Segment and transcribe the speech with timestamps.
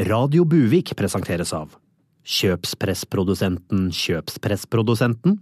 [0.00, 1.74] Radio Buvik presenteres av
[2.24, 5.34] Kjøpspressprodusenten Kjøpspressprodusenten,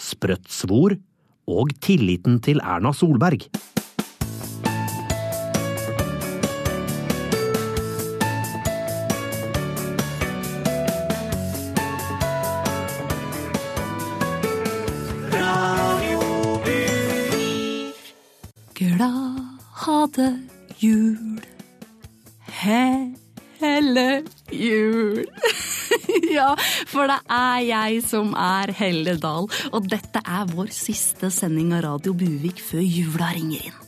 [0.00, 0.94] Sprøtt svor
[1.44, 3.44] og tilliten til Erna Solberg.
[18.72, 19.36] Glad
[19.84, 20.30] hadde
[20.80, 21.42] jul,
[23.62, 24.06] hele
[24.50, 25.22] jul.
[26.36, 26.52] ja,
[26.90, 31.86] for det er jeg som er Helle Dahl, og dette er vår siste sending av
[31.86, 33.78] Radio Buvik før jula ringer inn.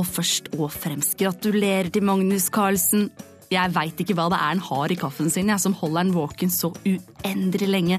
[0.00, 3.10] Og først og fremst gratulerer til Magnus Carlsen.
[3.52, 6.14] Jeg veit ikke hva det er han har i kaffen sin, jeg, som holder han
[6.14, 7.98] våken så uendelig lenge,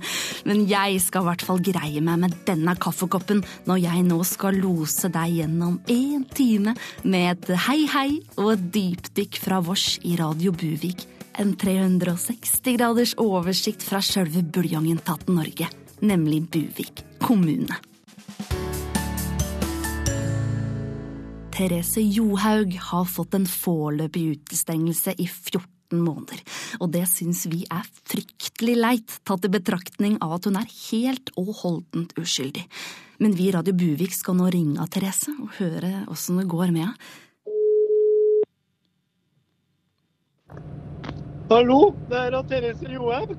[0.50, 4.58] men jeg skal i hvert fall greie meg med denne kaffekoppen når jeg nå skal
[4.58, 6.74] lose deg gjennom én time
[7.06, 8.10] med et hei hei
[8.40, 11.06] og et dypdykk fra vårs i Radio Buvik.
[11.34, 15.66] En 360 graders oversikt fra sjølve buljongen tatt Norge,
[16.06, 17.74] nemlig Buvik kommune.
[21.54, 25.66] Therese Johaug har fått en foreløpig utestengelse i 14
[25.98, 26.40] måneder,
[26.82, 31.34] og det syns vi er fryktelig leit, tatt i betraktning av at hun er helt
[31.38, 32.66] og holdent uskyldig.
[33.22, 36.70] Men vi i Radio Buvik skal nå ringe av Therese og høre åssen det går
[36.74, 36.98] med henne.
[41.52, 43.34] Hallo, det er Therese Johaug.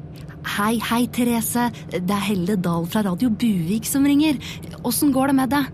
[0.55, 1.71] Hei, hei, Therese.
[1.91, 4.37] Det er Helle Dahl fra Radio Buvik som ringer.
[4.85, 5.71] Åssen går det med deg?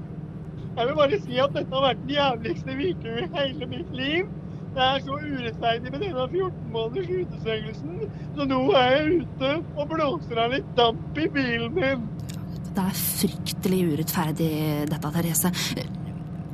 [0.77, 4.31] Jeg vil bare si at dette har vært den jævligste uken i hele mitt liv.
[4.77, 8.01] Det er så urettferdig med denne 14 måneders utestengelsen,
[8.37, 12.09] så nå er jeg ute og blåser av litt damp i bilen min.
[12.71, 14.51] Det er fryktelig urettferdig,
[14.93, 15.51] dette, Therese.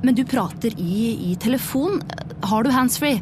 [0.00, 0.96] Men du prater i,
[1.28, 2.00] i telefon.
[2.48, 3.20] Har du handsfree?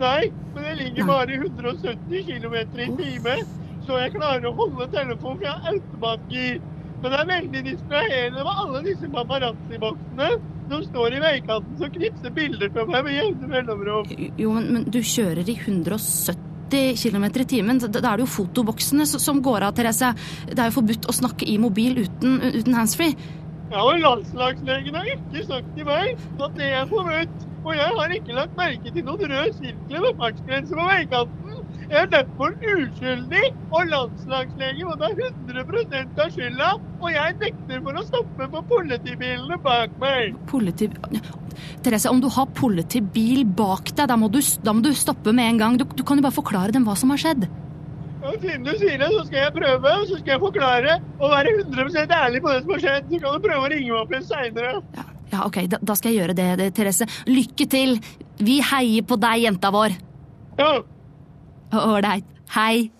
[0.00, 3.44] Nei, men jeg ligger bare i 170 km i timen,
[3.86, 6.62] så jeg klarer å holde telefonen fra automatgir.
[7.02, 10.30] Men det er veldig distraherende med alle disse paparazzi-boksene
[10.70, 14.10] som står i veikanten som knipser bilder fra meg med jevne mellomrom.
[14.40, 17.82] Jo, men, men, du kjører i 170 km i timen.
[17.84, 20.14] Da er det jo fotoboksene som går av, Therese.
[20.48, 23.14] Det er jo forbudt å snakke i mobil uten, uten handsfree.
[23.74, 27.50] Ja, og landslagslegen har ikke sagt til meg at det er forbudt.
[27.64, 31.54] Og jeg har ikke lagt merke til noen rød sirkler med fartsgrense på veikanten.
[31.84, 36.68] Jeg er derfor uskyldig, og landslagslegen må ta 100 av skylda.
[37.00, 40.36] Og jeg nekter for å stoppe på politibilene bak meg.
[40.50, 40.90] Politi...
[41.84, 45.54] Therese, om du har politibil bak deg, da må du, da må du stoppe med
[45.54, 45.78] en gang.
[45.80, 47.48] Du, du, kan jo bare forklare dem hva som har skjedd.
[48.24, 51.58] Ja, Siden du sier det, så skal jeg prøve, så skal jeg forklare og være
[51.64, 53.10] 100 ærlig på det som har skjedd.
[53.12, 54.78] Så kan du prøve å ringe meg opp igjen seinere.
[54.96, 57.08] Ja, ja, ok, da, da, skal jeg gjøre det, det, Therese.
[57.30, 57.96] Lykke til.
[58.38, 59.96] Vi heier på deg, jenta vår.
[60.60, 60.74] Ja.
[61.74, 62.28] Ålreit.
[62.54, 62.93] Hei.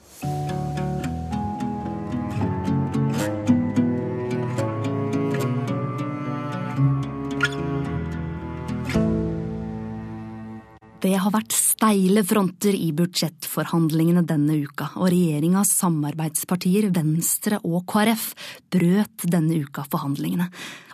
[11.05, 18.31] Det har vært steile fronter i budsjettforhandlingene denne uka, og regjeringas samarbeidspartier Venstre og KrF
[18.73, 20.47] brøt denne uka forhandlingene.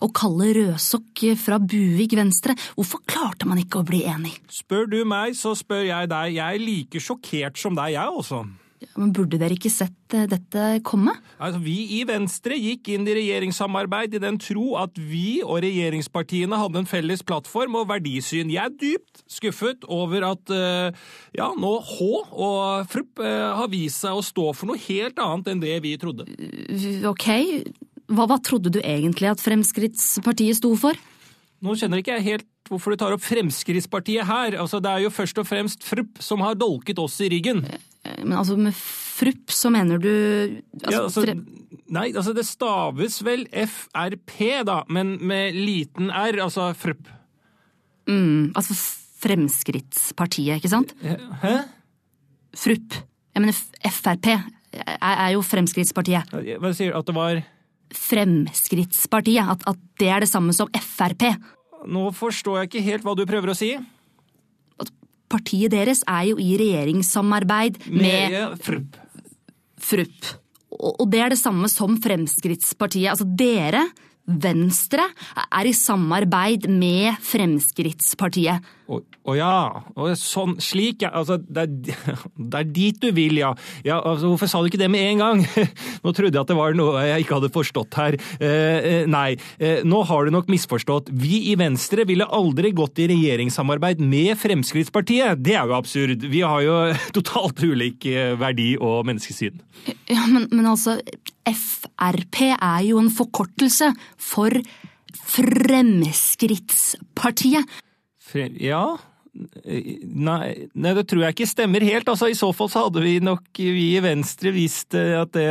[0.03, 4.35] Og Kalle Røsok fra Buvik Venstre, hvorfor klarte man ikke å bli enig?
[4.51, 6.35] Spør du meg, så spør jeg deg.
[6.41, 8.43] Jeg er like sjokkert som deg, jeg også.
[8.97, 11.13] Men Burde dere ikke sett eh, dette komme?
[11.39, 16.59] Altså, Vi i Venstre gikk inn i regjeringssamarbeid i den tro at vi og regjeringspartiene
[16.61, 18.53] hadde en felles plattform og verdisyn.
[18.53, 20.89] Jeg er dypt skuffet over at uh,
[21.37, 25.53] ja, nå H og Frupp uh, har vist seg å stå for noe helt annet
[25.53, 26.27] enn det vi trodde.
[27.09, 27.29] Ok,
[28.11, 30.97] hva, hva trodde du egentlig at Fremskrittspartiet sto for?
[31.61, 34.57] Nå kjenner ikke jeg helt hvorfor du tar opp Fremskrittspartiet her.
[34.63, 37.65] Altså, Det er jo først og fremst Frupp som har dolket oss i ryggen.
[38.23, 41.25] Men altså, med frupp så mener du altså, ja, altså,
[41.91, 47.09] Nei, altså det staves vel FRP, da, men med liten r, altså frupp.
[48.07, 48.77] Mm, altså
[49.21, 50.95] Fremskrittspartiet, ikke sant?
[51.43, 51.57] Hæ?
[52.57, 53.01] Frupp.
[53.35, 53.59] Jeg mener
[53.91, 54.45] Frp er,
[55.03, 56.31] er jo Fremskrittspartiet.
[56.63, 56.99] Hva sier du?
[56.99, 57.43] At det var
[57.91, 59.51] Fremskrittspartiet.
[59.57, 61.27] At, at det er det samme som Frp.
[61.91, 63.75] Nå forstår jeg ikke helt hva du prøver å si
[65.31, 69.01] partiet deres er jo i regjeringssamarbeid med, med Frupp.
[69.81, 70.31] Frupp.
[70.81, 73.11] Og det er det samme som Fremskrittspartiet.
[73.13, 73.85] Altså dere,
[74.27, 75.09] Venstre
[75.47, 78.67] er i samarbeid med Fremskrittspartiet.
[78.91, 81.13] Å ja, å, sånn, slik ja.
[81.15, 82.15] Altså, det er,
[82.51, 83.53] det er dit du vil, ja.
[83.87, 85.43] ja altså, hvorfor sa du ikke det med en gang?
[86.05, 88.19] Nå trodde jeg at det var noe jeg ikke hadde forstått her.
[88.43, 91.13] Eh, eh, nei, eh, nå har du nok misforstått.
[91.15, 95.39] Vi i Venstre ville aldri gått i regjeringssamarbeid med Fremskrittspartiet.
[95.45, 96.27] Det er jo absurd.
[96.33, 96.79] Vi har jo
[97.21, 99.61] totalt ulik eh, verdi og menneskesyn.
[100.11, 100.99] Ja, men, men altså,
[101.49, 104.51] Frp er jo en forkortelse for
[105.31, 107.65] Fremskrittspartiet.
[108.31, 108.97] Fre- Ja
[109.33, 112.09] Nei, nei, det tror jeg ikke stemmer helt.
[112.11, 115.45] Altså, I så fall så hadde vi nok, vi i Venstre, visst eh, at det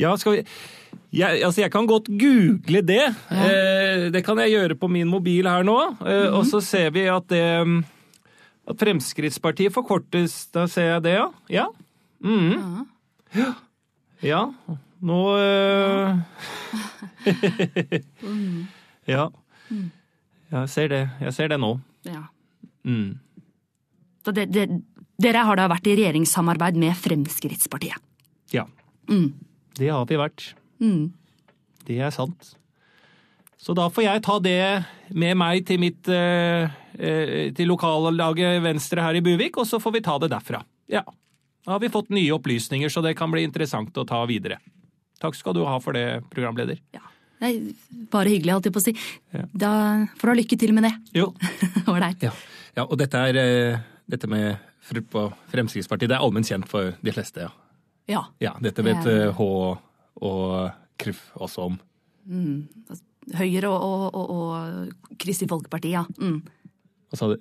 [0.00, 0.42] Ja, skal vi
[1.16, 3.04] jeg, altså jeg kan godt google det.
[3.30, 5.76] Eh, det kan jeg gjøre på min mobil her nå.
[6.08, 7.44] Eh, Og så ser vi at det
[8.66, 10.46] At Fremskrittspartiet forkortes.
[10.52, 11.28] Da ser jeg det, ja.
[11.52, 11.66] Ja.
[12.24, 12.86] Mhm.
[13.36, 13.52] ja.
[14.24, 14.42] ja.
[15.04, 16.18] Nå eh,
[19.06, 19.28] Ja.
[20.50, 21.02] Jeg ser det.
[21.20, 21.76] Jeg ser det nå.
[22.06, 22.26] Ja.
[22.86, 23.18] Mm.
[24.26, 24.66] Det, det,
[25.22, 28.02] dere har da vært i regjeringssamarbeid med Fremskrittspartiet.
[28.54, 28.66] Ja.
[29.10, 29.32] Mm.
[29.76, 30.54] Det har vi vært.
[30.82, 31.12] Mm.
[31.86, 32.54] Det er sant.
[33.56, 34.60] Så da får jeg ta det
[35.16, 39.96] med meg til mitt eh, eh, til lokallaget Venstre her i Buvik, og så får
[39.96, 40.60] vi ta det derfra.
[40.92, 41.02] Ja.
[41.66, 44.60] Da har vi fått nye opplysninger, så det kan bli interessant å ta videre.
[45.22, 46.80] Takk skal du ha for det, programleder.
[46.94, 47.04] Ja.
[47.42, 47.52] Nei,
[48.12, 48.94] bare hyggelig, holdt jeg på å si.
[49.36, 49.44] Ja.
[49.52, 49.72] Da
[50.16, 50.94] får du ha lykke til med det.
[51.16, 51.30] Jo.
[51.92, 52.24] Ålreit.
[52.24, 52.32] Ja.
[52.78, 57.48] ja, og dette er eh, dette med Fremskrittspartiet, det er allment kjent for de fleste,
[57.48, 57.52] ja.
[58.06, 58.22] Ja.
[58.38, 59.46] Ja, dette vet Det eh, H
[60.26, 60.52] og
[60.96, 61.80] KrF også om.
[63.36, 66.04] Høyre og, og, og, og Kristelig Folkeparti, ja.
[66.22, 66.38] Mm.
[67.10, 67.36] Hva sa du?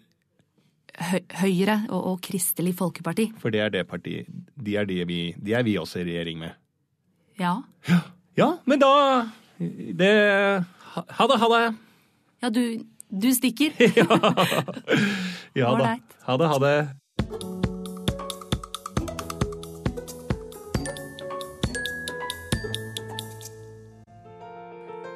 [0.95, 3.29] Hø Høyre og, og Kristelig Folkeparti.
[3.41, 6.41] For det er det partiet De er, det vi, de er vi også i regjering
[6.41, 6.55] med.
[7.39, 7.61] Ja.
[8.37, 9.29] Ja, men da
[9.99, 10.65] Det
[11.17, 11.75] Ha det, ha det.
[12.41, 12.79] Ja, du,
[13.21, 13.71] du stikker.
[15.55, 15.97] Ja da.
[16.25, 16.89] Ha det, ha det.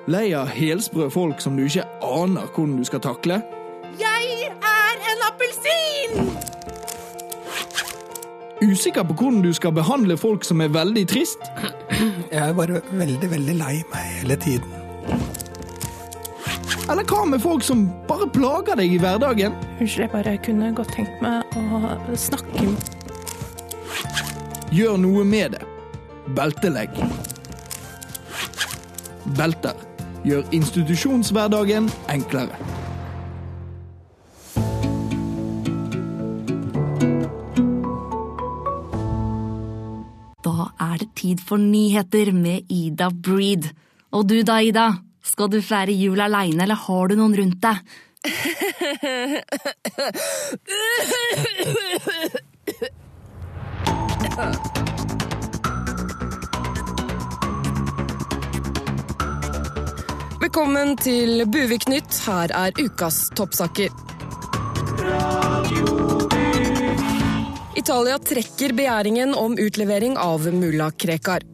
[0.09, 3.41] Lei av helsprø folk som du ikke aner hvordan du skal takle?
[3.99, 6.31] Jeg er en appelsin!
[8.63, 11.51] Usikker på hvordan du skal behandle folk som er veldig trist?
[12.39, 14.75] Jeg er bare veldig, veldig lei meg hele tiden.
[16.89, 19.57] Eller hva med folk som bare plager deg i hverdagen?
[19.75, 22.95] Unnskyld, jeg bare kunne godt tenkt meg å snakke med
[24.71, 25.65] Gjør noe med det.
[26.37, 26.95] Beltelegg.
[29.35, 29.75] Belter
[30.23, 32.55] gjør institusjonshverdagen enklere.
[41.19, 43.67] Tid for nyheter med Ida Breed.
[44.15, 44.87] Og du da, Ida?
[45.23, 47.77] Skal du feire jul aleine, eller har du noen rundt deg?
[60.39, 62.21] Velkommen til Buvik-nytt.
[62.25, 63.91] Her er ukas toppsaker.
[67.79, 71.45] Italia trekker begjæringen om utlevering av mulla Krekar.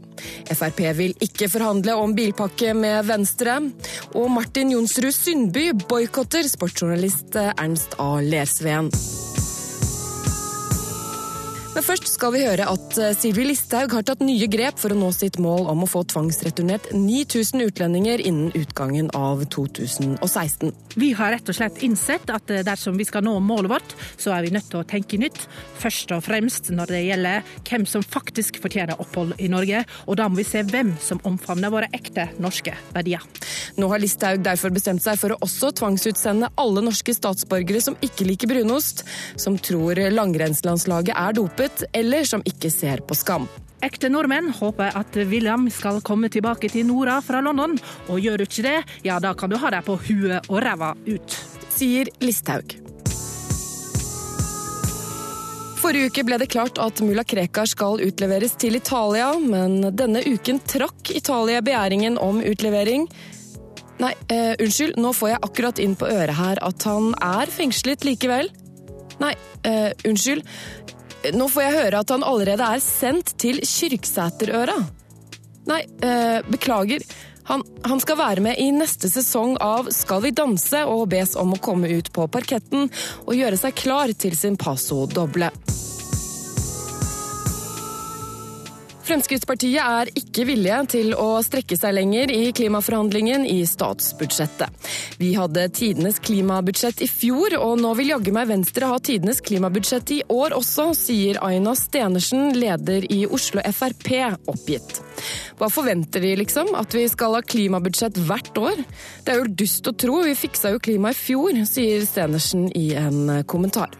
[0.49, 3.59] Frp vil ikke forhandle om bilpakke med Venstre.
[4.17, 8.15] Og Martin Jonsrud Sundby boikotter sportsjournalist Ernst A.
[8.25, 8.89] Lersveen.
[11.75, 14.95] Men først skal vi høre at eh, Sylvi Listhaug har tatt nye grep for å
[14.95, 20.71] nå sitt mål om å få tvangsreturnert 9000 utlendinger innen utgangen av 2016.
[20.95, 24.31] Vi har rett og slett innsett at eh, dersom vi skal nå målet vårt, så
[24.37, 25.41] er vi nødt til å tenke nytt.
[25.81, 29.83] Først og fremst når det gjelder hvem som faktisk fortjener opphold i Norge.
[30.07, 33.27] Og da må vi se hvem som omfavner våre ekte norske verdier.
[33.75, 38.31] Nå har Listhaug derfor bestemt seg for å også tvangsutsende alle norske statsborgere som ikke
[38.31, 39.03] liker brunost,
[39.35, 43.47] som tror langrennslandslaget er dopet, eller som ikke ser på Skam.
[43.83, 47.77] Ekte nordmenn håper at William skal komme tilbake til Nora fra London.
[48.09, 50.95] Og gjør du ikke det, ja da kan du ha deg på huet og ræva
[51.05, 51.37] ut.
[51.75, 52.77] sier Listhaug.
[55.75, 60.61] Forrige uke ble det klart at mulla Krekar skal utleveres til Italia, men denne uken
[60.65, 63.09] trakk Italia begjæringen om utlevering.
[63.99, 68.07] Nei, eh, unnskyld, nå får jeg akkurat inn på øret her at han er fengslet
[68.07, 68.49] likevel.
[69.19, 70.47] Nei, eh, unnskyld.
[71.33, 74.75] Nå får jeg høre at han allerede er sendt til Kyrksæterøra.
[75.65, 77.05] Nei, eh, beklager.
[77.49, 81.53] Han, han skal være med i neste sesong av Skal vi danse og bes om
[81.53, 82.87] å komme ut på parketten
[83.25, 85.03] og gjøre seg klar til sin passo
[89.05, 94.87] Fremskrittspartiet er ikke villige til å strekke seg lenger i klimaforhandlingen i statsbudsjettet.
[95.21, 100.15] Vi hadde tidenes klimabudsjett i fjor, og nå vil jaggu meg Venstre ha tidenes klimabudsjett
[100.15, 104.09] i år også, sier Aina Stenersen, leder i Oslo Frp,
[104.49, 104.97] oppgitt.
[105.59, 106.73] Hva forventer de, liksom?
[106.73, 108.81] At vi skal ha klimabudsjett hvert år?
[109.21, 112.89] Det er jo dust å tro, vi fiksa jo klima i fjor, sier Stenersen i
[112.97, 113.93] en kommentar.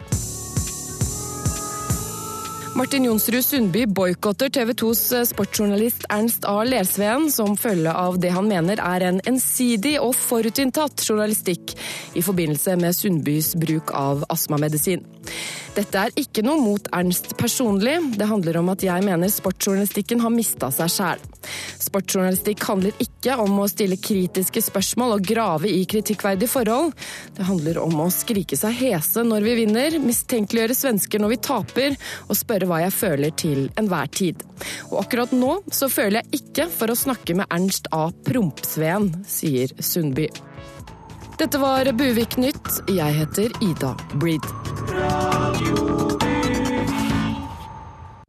[2.76, 6.58] Martin Jonsrud Sundby boikotter TV 2s sportsjournalist Ernst A.
[6.68, 11.72] Lersveen som følge av det han mener er en ensidig og forutinntatt journalistikk
[12.20, 15.08] i forbindelse med Sundbys bruk av astmamedisin.
[15.78, 20.36] Dette er ikke noe mot Ernst personlig, det handler om at jeg mener sportsjournalistikken har
[20.36, 21.24] mista seg sjæl.
[21.82, 26.94] Sportsjournalistikk handler ikke om å stille kritiske spørsmål og grave i kritikkverdige forhold.
[27.38, 32.00] Det handler om å skrike seg hese når vi vinner, mistenkeliggjøre svensker når vi taper,
[32.30, 34.44] og spørre hva jeg føler til enhver tid.
[34.92, 38.08] Og akkurat nå så føler jeg ikke for å snakke med Ernst A.
[38.28, 40.30] Prompsveen, sier Sundby.
[41.36, 42.88] Dette var Buvik Nytt.
[42.88, 45.95] Jeg heter Ida Breed.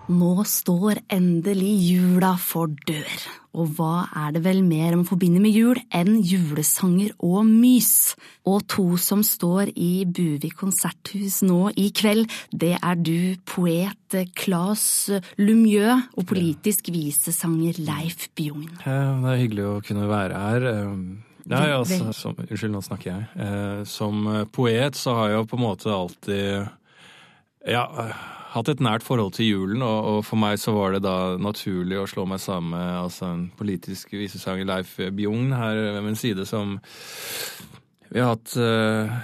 [0.07, 3.23] Nå står endelig jula for dør.
[3.59, 8.15] Og hva er det vel mer man forbinder med jul enn julesanger og mys?
[8.47, 14.87] Og to som står i Buvik konserthus nå i kveld, det er du, poet Claes
[15.41, 18.71] Lumieux, og politisk visesanger Leif Bjugn.
[18.85, 20.69] Det er hyggelig å kunne være her.
[21.51, 23.27] Nei, altså, som, unnskyld, nå snakker jeg.
[23.43, 24.23] Eh, som
[24.55, 26.67] poet så har jeg jo på en måte alltid
[27.67, 27.87] ja,
[28.57, 32.01] hatt et nært forhold til julen, og, og, for meg så var det da naturlig
[32.01, 36.49] å slå meg sammen med altså, en politisk visesanger, Leif Bjugn, her ved min side,
[36.49, 36.79] som
[38.07, 38.53] vi har hatt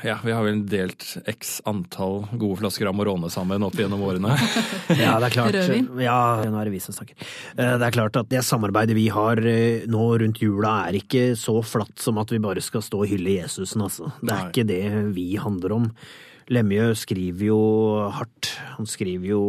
[0.03, 4.35] Ja, vi har vel delt x antall gode flasker Amorone sammen opp gjennom årene.
[4.99, 5.59] ja, det er klart.
[6.03, 7.15] Ja, nå er det vi som snakker.
[7.57, 9.39] Det er klart at det samarbeidet vi har
[9.87, 13.39] nå rundt jula er ikke så flatt som at vi bare skal stå og hylle
[13.39, 14.11] Jesusen, altså.
[14.19, 14.51] Det er Nei.
[14.51, 14.83] ikke det
[15.15, 15.89] vi handler om.
[16.51, 17.61] Lemjø skriver jo
[18.17, 18.55] hardt.
[18.79, 19.45] Han skriver jo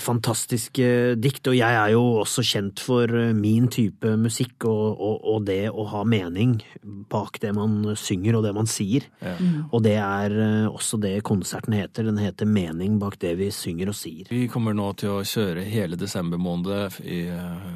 [0.00, 0.86] fantastiske
[1.20, 5.66] dikt, og jeg er jo også kjent for min type musikk og, og, og det
[5.68, 6.56] å ha mening
[7.12, 9.04] bak det man synger og det man sier.
[9.20, 9.34] Ja.
[9.36, 9.68] Mm.
[9.68, 10.36] Og det er
[10.70, 12.08] også det konserten heter.
[12.08, 14.28] Den heter Mening bak det vi synger og sier.
[14.32, 17.24] Vi kommer nå til å kjøre hele desember måned i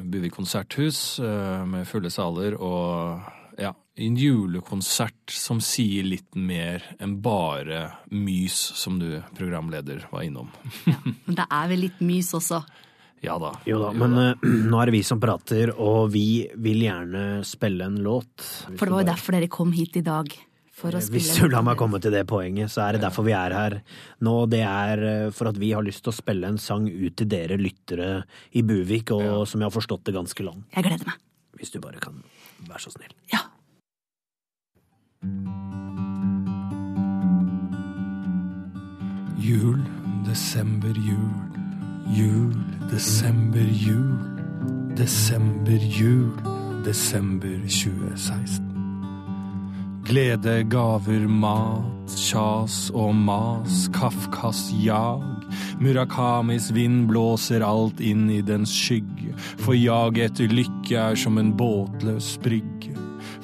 [0.07, 7.87] Buvik konserthus med fulle saler og ja, en julekonsert som sier litt mer enn bare
[8.13, 10.51] mys, som du, programleder, var innom.
[10.85, 12.61] ja, men det er vel litt mys også?
[13.25, 13.55] Ja da.
[13.65, 17.89] Jo da, men uh, nå er det vi som prater, og vi vil gjerne spille
[17.89, 18.35] en låt.
[18.75, 20.29] For det var jo derfor dere kom hit i dag.
[20.77, 23.25] For å spille Hvis du lar meg komme til det poenget, så er det derfor
[23.25, 23.79] vi er her
[24.21, 24.33] nå.
[24.45, 27.29] Det er eh, for at vi har lyst til å spille en sang ut til
[27.31, 28.11] dere lyttere
[28.53, 29.39] i Buvik, og ja.
[29.49, 30.67] som jeg har forstått det ganske langt.
[30.77, 31.23] Jeg gleder meg.
[31.57, 32.21] Hvis du bare kan
[32.67, 33.13] være så snill.
[33.33, 33.39] Ja.
[39.37, 39.81] Jul,
[40.25, 41.33] desember, jul.
[42.19, 42.55] Jul,
[42.91, 44.19] desember, jul.
[44.97, 46.31] Desember, jul.
[46.85, 48.67] Desember 2016.
[50.05, 55.36] Glede, gaver, mat, kjas og mas, Kafkas jag.
[55.79, 61.53] Murakamis vind blåser alt inn i dens skygge, for jaget etter lykke er som en
[61.57, 62.95] båtløs brygge.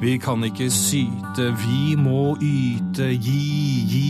[0.00, 3.10] vi kan ikke syte, vi må yte.
[3.18, 3.42] Gi,
[3.90, 4.08] gi,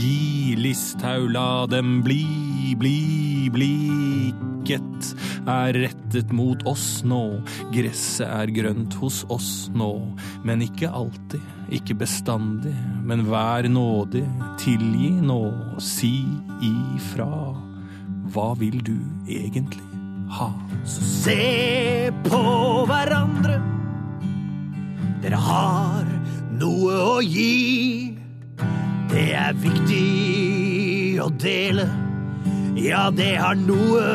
[0.00, 0.56] gi.
[0.56, 2.22] Listhaug, la dem bli,
[2.78, 2.98] bli,
[3.52, 3.74] bli.
[4.66, 5.14] blikket
[5.46, 7.40] er rettet mot oss nå.
[7.74, 9.92] Gresset er grønt hos oss nå,
[10.44, 11.42] men ikke alltid,
[11.72, 12.74] ikke bestandig.
[13.06, 14.26] Men vær nådig,
[14.62, 15.42] tilgi nå,
[15.82, 16.20] si
[16.62, 17.30] ifra.
[18.34, 18.96] Hva vil du
[19.26, 19.86] egentlig?
[20.28, 20.50] ha.
[20.84, 22.40] Så se på
[22.88, 23.60] hverandre.
[25.22, 26.06] Dere har
[26.60, 28.16] noe å gi.
[29.10, 31.88] Det er viktig å dele.
[32.76, 34.06] Ja, det har noe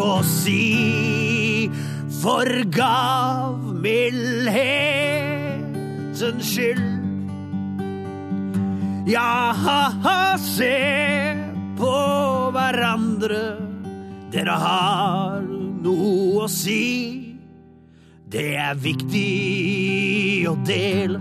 [0.00, 1.68] å si.
[2.18, 2.48] For
[6.18, 6.82] gavmildhetens skyld.
[9.06, 9.54] Ja,
[10.38, 11.36] se
[11.78, 11.92] på
[12.52, 13.56] hverandre.
[14.32, 15.42] Dere har
[15.84, 17.36] noe å si.
[18.28, 21.20] Det er viktig å dele.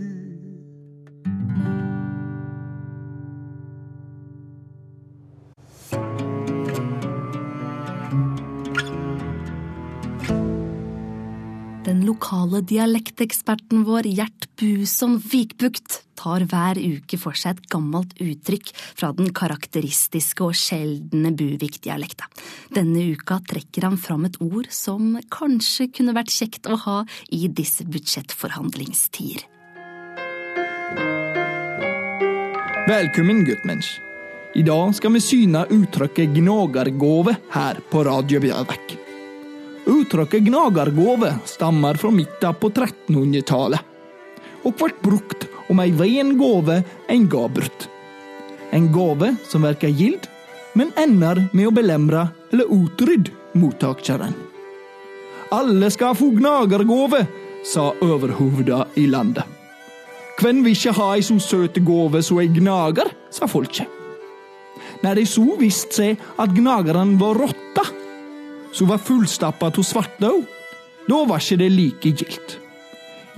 [11.88, 18.72] Den lokale dialekteksperten vår Gjert Buson Vikbukt tar hver uke for seg et gammelt uttrykk
[18.76, 22.28] fra den karakteristiske og sjeldne Buvik-dialekta.
[22.76, 26.98] Denne uka trekker han fram et ord som kanskje kunne vært kjekt å ha
[27.32, 29.46] i disse budsjettforhandlingstider.
[32.88, 33.96] Velkommen, guttmensch.
[34.58, 38.94] I dag skal vi syne uttrykket gnagergåve her på Radio Bjørvek.
[39.86, 43.84] Uttrykket gnagergåve stammer fra midten på 1300-tallet,
[44.66, 47.86] og ble brukt om ei ren gåve en ga bort.
[48.74, 50.26] En gave som virker gild,
[50.74, 53.30] men ender med å belemre eller utrydde
[53.62, 54.34] mottakeren.
[55.54, 57.20] Alle skal få gnagergåve,
[57.62, 59.46] sa overhovda i landet.
[60.42, 63.97] Hvem vil ikke ha ei så søt gave som ei gnager, sa folket.
[65.02, 67.84] Når det så viste seg at gnageren var rotta,
[68.74, 70.42] som var fullstappa av svartløv,
[71.08, 72.58] da var ikke det like gildt.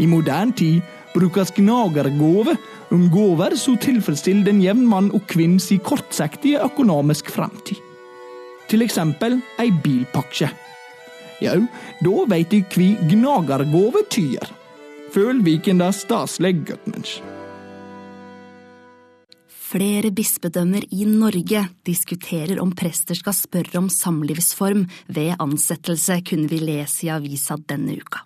[0.01, 0.81] I moderne tid
[1.15, 2.57] brukes gnagergåve
[2.95, 7.79] om gaver som tilfredsstiller den jevn mann og kvinnes kortsiktige økonomisk framtid.
[8.71, 10.51] Til eksempel ei bilpakke.
[11.41, 11.61] Jau,
[12.05, 14.51] da veit du hva gnagergåve tyr.
[15.11, 17.19] Føl Viken da staselig, guttmensch.
[19.71, 24.83] Flere bispedømmer i Norge diskuterer om prester skal spørre om samlivsform
[25.15, 28.25] ved ansettelse, kunne vi lese i avisa denne uka.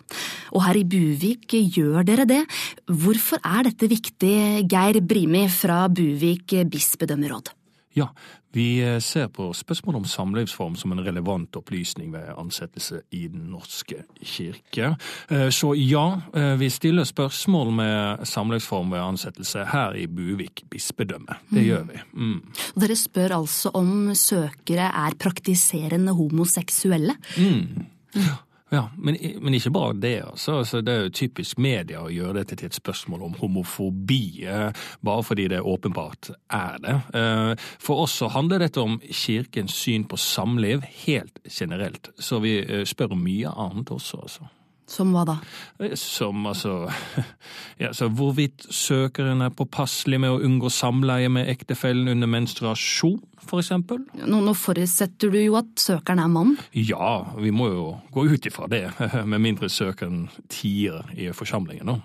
[0.57, 2.41] Og her i Buvik gjør dere det.
[2.89, 7.53] Hvorfor er dette viktig, Geir Brimi fra Buvik bispedømmeråd?
[7.95, 8.09] Ja,
[8.51, 13.45] vi eh, ser på spørsmålet om samlivsform som en relevant opplysning ved ansettelse i Den
[13.53, 14.89] norske kirke.
[15.31, 16.03] Eh, så ja,
[16.35, 21.39] eh, vi stiller spørsmål med samlivsform ved ansettelse her i Buvik bispedømme.
[21.49, 21.67] Det mm.
[21.69, 22.01] gjør vi.
[22.13, 22.39] Mm.
[22.83, 27.15] Dere spør altså om søkere er praktiserende homoseksuelle?
[27.37, 27.87] Mm.
[28.15, 28.35] Ja.
[28.71, 30.23] Ja, men, men, ikke bare det.
[30.25, 30.57] altså.
[30.57, 30.81] altså.
[30.81, 35.23] Det er jo typisk media å gjøre dette til et spørsmål om homofobi, eh, bare
[35.23, 36.95] fordi det åpenbart er det.
[37.19, 42.57] Eh, for oss så handler dette om kirkens syn på samliv helt generelt, så vi
[42.63, 44.21] eh, spør mye annet også.
[44.25, 44.49] altså.
[44.87, 45.35] Som hva da?
[45.97, 46.85] Som altså
[47.81, 54.01] ja, så Hvorvidt søkeren er påpasselig med å unngå samleie med ektefellen under menstruasjon, eksempel.
[54.25, 56.55] Nå, nå forutsetter du jo at søkeren er mann?
[56.73, 58.87] Ja, vi må jo gå ut ifra det.
[59.31, 61.85] Med mindre søkeren tier i forsamlingen.
[61.85, 62.01] nå.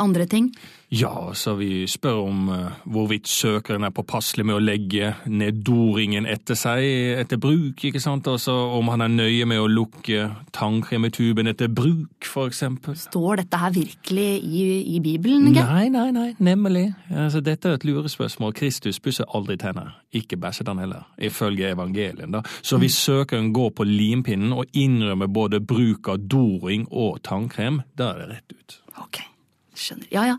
[0.00, 0.48] Andre ting?
[0.94, 6.28] Ja, så vi spør om uh, hvorvidt søkeren er påpasselig med å legge ned doringen
[6.30, 6.84] etter seg
[7.18, 8.28] etter bruk, ikke sant?
[8.30, 12.94] Altså om han er nøye med å lukke tannkremetuben etter bruk, for eksempel.
[13.00, 14.62] Står dette her virkelig i,
[14.94, 15.50] i Bibelen?
[15.50, 15.66] Ikke?
[15.66, 16.86] Nei, nei, nei, nemlig.
[17.10, 18.54] Altså, dette er et lurespørsmål.
[18.54, 19.96] Kristus pusser aldri tenner.
[20.14, 22.30] Ikke bæsjet han heller, ifølge evangelien.
[22.38, 22.44] da.
[22.62, 28.12] Så hvis søkeren går på limpinnen og innrømmer både bruk av doring og tannkrem, da
[28.14, 28.82] er det rett ut.
[29.08, 29.33] Okay.
[29.74, 30.08] Skjønner.
[30.14, 30.36] Ja ja.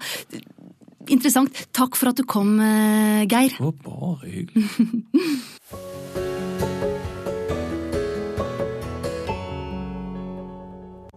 [1.06, 1.68] Interessant.
[1.76, 3.54] Takk for at du kom, eh, Geir.
[3.54, 4.70] Det var bare hyggelig.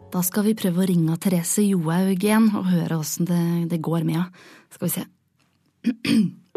[0.08, 4.06] Da skal vi prøve å ringe Therese Johaug igjen og høre åssen det, det, går
[4.08, 4.32] med henne.
[4.72, 5.04] Skal vi se.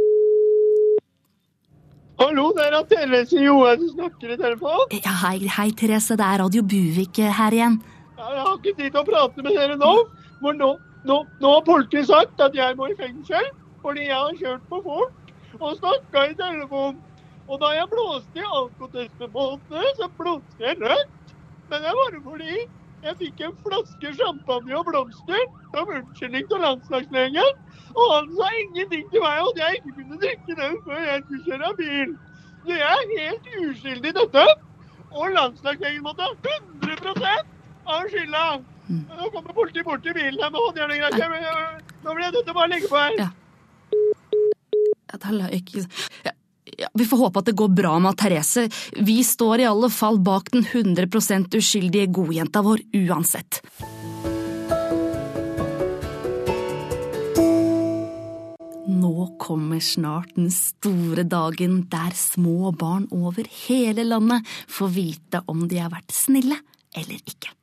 [2.21, 4.95] Hallo, det er Therese Johaug som snakker i telefonen.
[5.03, 6.15] Ja, hei, hei, Therese.
[6.17, 7.75] Det er Radio Buvik eh, her igjen.
[8.21, 9.93] Jeg har ikke tid til å prate med dere nå.
[10.39, 10.71] For nå,
[11.09, 13.47] nå, har politiet sagt at jeg må i fengsel
[13.81, 16.99] fordi jeg har kjørt for fort og snakka i telefon.
[17.49, 21.33] Og da jeg blåste i alkotestemåtene, så blåste jeg rødt.
[21.71, 22.53] Men det bare fordi
[23.01, 25.41] jeg fikk en flaske champagne og blomster
[25.73, 27.53] som unnskyldning til landslagslegen.
[27.97, 31.45] Og han sa ingenting til meg at jeg ikke kunne drikke den før jeg skulle
[31.49, 32.13] kjøre bil.
[32.61, 34.45] Så jeg er helt uskyldig i dette.
[35.11, 36.53] Og landslagslegen måtte ha
[36.85, 37.33] 100
[37.89, 38.45] av skylda.
[38.89, 41.79] Nå kommer politiet bort til bilen her med håndjern og greier.
[42.01, 43.17] Nå blir jeg nødt til å bare legge på her.
[43.19, 43.29] Ja.
[45.11, 45.83] Ja, da la jeg ikke
[46.23, 46.31] ja,
[46.79, 48.67] ja, Vi får håpe at det går bra med Therese.
[48.95, 53.61] Vi står i alle fall bak den 100% uskyldige godjenta vår uansett.
[58.91, 65.67] Nå kommer snart den store dagen der små barn over hele landet får vite om
[65.67, 66.59] de har vært snille
[66.97, 67.53] eller ikke.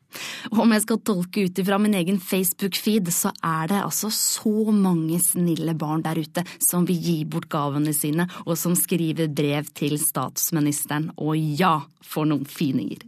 [0.50, 5.20] Om jeg skal tolke ut ifra min egen Facebook-feed, så er det altså så mange
[5.22, 9.98] snille barn der ute som vil gi bort gavene sine, og som skriver brev til
[10.00, 11.10] statsministeren.
[11.20, 13.04] Og ja, for noen fininger!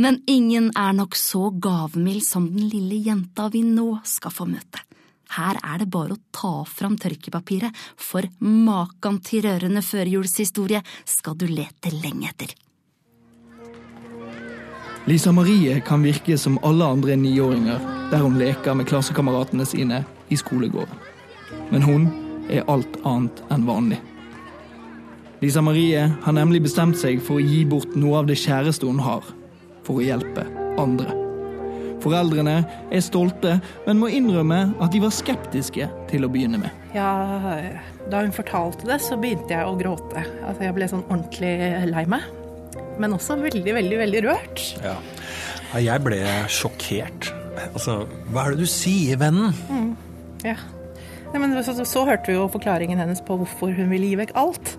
[0.00, 4.80] Men ingen er nok så gavmild som den lille jenta vi nå skal få møte.
[5.36, 11.44] Her er det bare å ta fram tørkepapiret, for makan til rørende førjulshistorie skal du
[11.50, 12.56] lete lenge etter.
[15.08, 20.36] Lisa Marie kan virke som alle andre niåringer der hun leker med klassekameratene sine i
[20.36, 20.98] skolegården.
[21.70, 22.04] Men hun
[22.52, 24.02] er alt annet enn vanlig.
[25.40, 29.00] Lisa Marie har nemlig bestemt seg for å gi bort noe av det kjæreste hun
[29.00, 29.24] har,
[29.86, 30.44] for å hjelpe
[30.76, 31.16] andre.
[32.04, 32.58] Foreldrene
[32.92, 33.54] er stolte,
[33.86, 36.84] men må innrømme at de var skeptiske til å begynne med.
[36.92, 37.14] Ja,
[38.10, 40.26] Da hun fortalte det, så begynte jeg å gråte.
[40.44, 41.56] Altså, Jeg ble sånn ordentlig
[41.96, 42.28] lei meg
[42.98, 44.64] men også veldig, veldig, veldig rørt.
[44.84, 44.96] Ja.
[45.78, 46.18] Jeg ble
[46.50, 47.30] sjokkert.
[47.68, 48.00] Altså,
[48.32, 49.54] hva er det du sier, vennen?
[49.68, 49.92] Mm.
[50.46, 50.56] Ja.
[51.32, 54.18] Nei, men så, så, så, hørte vi jo forklaringen hennes på hvorfor hun ville gi
[54.20, 54.74] vekk alt.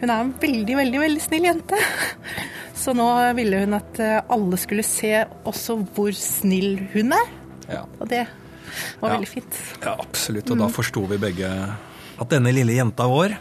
[0.00, 1.80] Hun er en veldig, veldig, veldig snill jente.
[2.80, 5.10] Så nå ville hun at eh, alle skulle se
[5.44, 7.26] også hvor snill hun er.
[7.68, 7.82] Ja.
[7.98, 8.22] Og det
[9.02, 9.16] var ja.
[9.18, 9.58] veldig fint.
[9.82, 10.48] Ja, absolutt.
[10.48, 10.62] Og mm.
[10.62, 13.34] da forsto vi begge at denne lille jenta vår,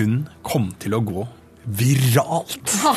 [0.00, 1.22] hun kom til å gå
[1.66, 2.74] viralt.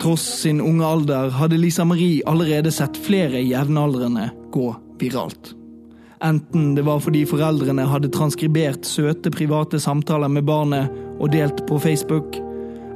[0.00, 5.54] Tross sin unge alder hadde Lisa Marie allerede sett flere jevnaldrende gå viralt.
[6.24, 11.78] Enten det var fordi foreldrene hadde transkribert søte private samtaler med barnet og delt på
[11.80, 12.36] Facebook,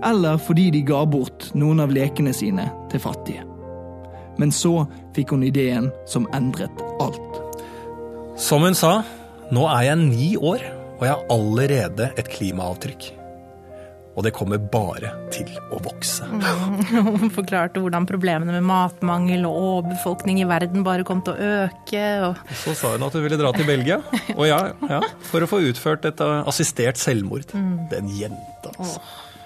[0.05, 3.47] eller fordi de ga bort noen av lekene sine til fattige.
[4.39, 4.85] Men så
[5.17, 7.41] fikk hun ideen som endret alt.
[8.37, 8.99] Som hun sa,
[9.55, 10.65] nå er jeg ni år,
[10.99, 13.24] og jeg har allerede et klimaavtrykk.
[14.14, 16.27] Og det kommer bare til å vokse.
[16.31, 22.05] Hun forklarte hvordan problemene med matmangel og overbefolkning i verden bare kom til å øke.
[22.29, 22.55] Og...
[22.62, 24.00] Så sa hun at hun ville dra til Belgia,
[24.38, 27.50] og ja, ja for å få utført et uh, assistert selvmord.
[27.55, 27.87] Mm.
[27.92, 29.03] Den jenta, altså.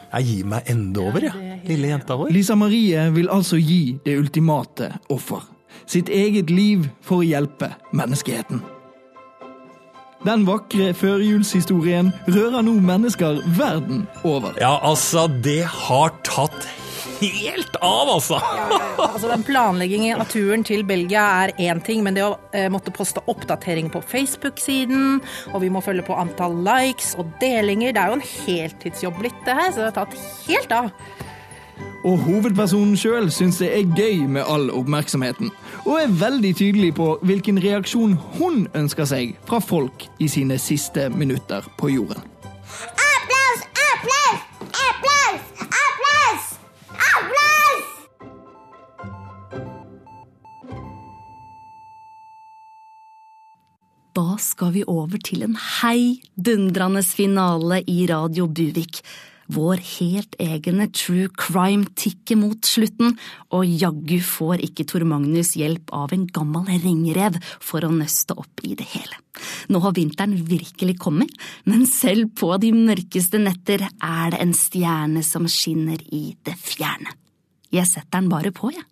[0.08, 2.32] Jeg gir meg enda over, jeg, ja, lille jenta vår.
[2.32, 5.44] Lisa Marie vil altså gi det ultimate offer.
[5.88, 8.64] Sitt eget liv for å hjelpe menneskeheten.
[10.26, 14.56] Den vakre førjulshistorien rører nå mennesker verden over.
[14.58, 16.66] Ja, altså, det har tatt
[17.20, 18.40] helt av, altså!
[18.42, 22.66] Ja, altså den Planleggingen av turen til Belgia er én ting, men det å eh,
[22.72, 25.20] måtte poste oppdatering på Facebook-siden,
[25.52, 29.42] og vi må følge på antall likes og delinger, det er jo en heltidsjobb blitt,
[29.46, 30.92] det her, så det har tatt helt av.
[32.06, 35.50] Og hovedpersonen sjøl syns det er gøy med all oppmerksomheten,
[35.82, 41.08] og er veldig tydelig på hvilken reaksjon hun ønsker seg fra folk i sine siste
[41.10, 42.22] minutter på jorden.
[43.02, 43.64] Applaus!
[43.88, 44.40] Applaus!
[44.86, 45.42] Applaus!
[45.82, 46.44] Applaus!
[47.10, 47.88] Applaus!
[54.14, 59.02] Da skal vi over til en heidundrende finale i Radio Buvik
[59.52, 63.16] vår helt egne true crime tikker mot slutten,
[63.54, 68.64] og jaggu får ikke Tor Magnus hjelp av en gammel ringrev for å nøste opp
[68.66, 69.22] i det hele.
[69.72, 71.32] Nå har vinteren virkelig kommet,
[71.68, 77.16] men selv på de mørkeste netter er det en stjerne som skinner i det fjerne.
[77.72, 78.84] Jeg setter den bare på, jeg.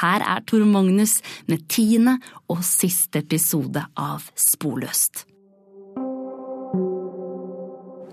[0.00, 2.16] Her er Tor Magnus med tiende
[2.50, 5.28] og siste episode av Sporløst.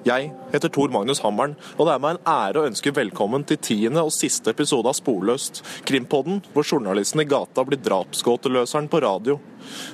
[0.02, 3.60] Jeg heter Tor Magnus Hammeren, og det er meg en ære å ønske velkommen til
[3.62, 9.38] tiende og siste episode av Sporløst, krimpodden hvor journalisten i gata blir drapsgåteløseren på radio.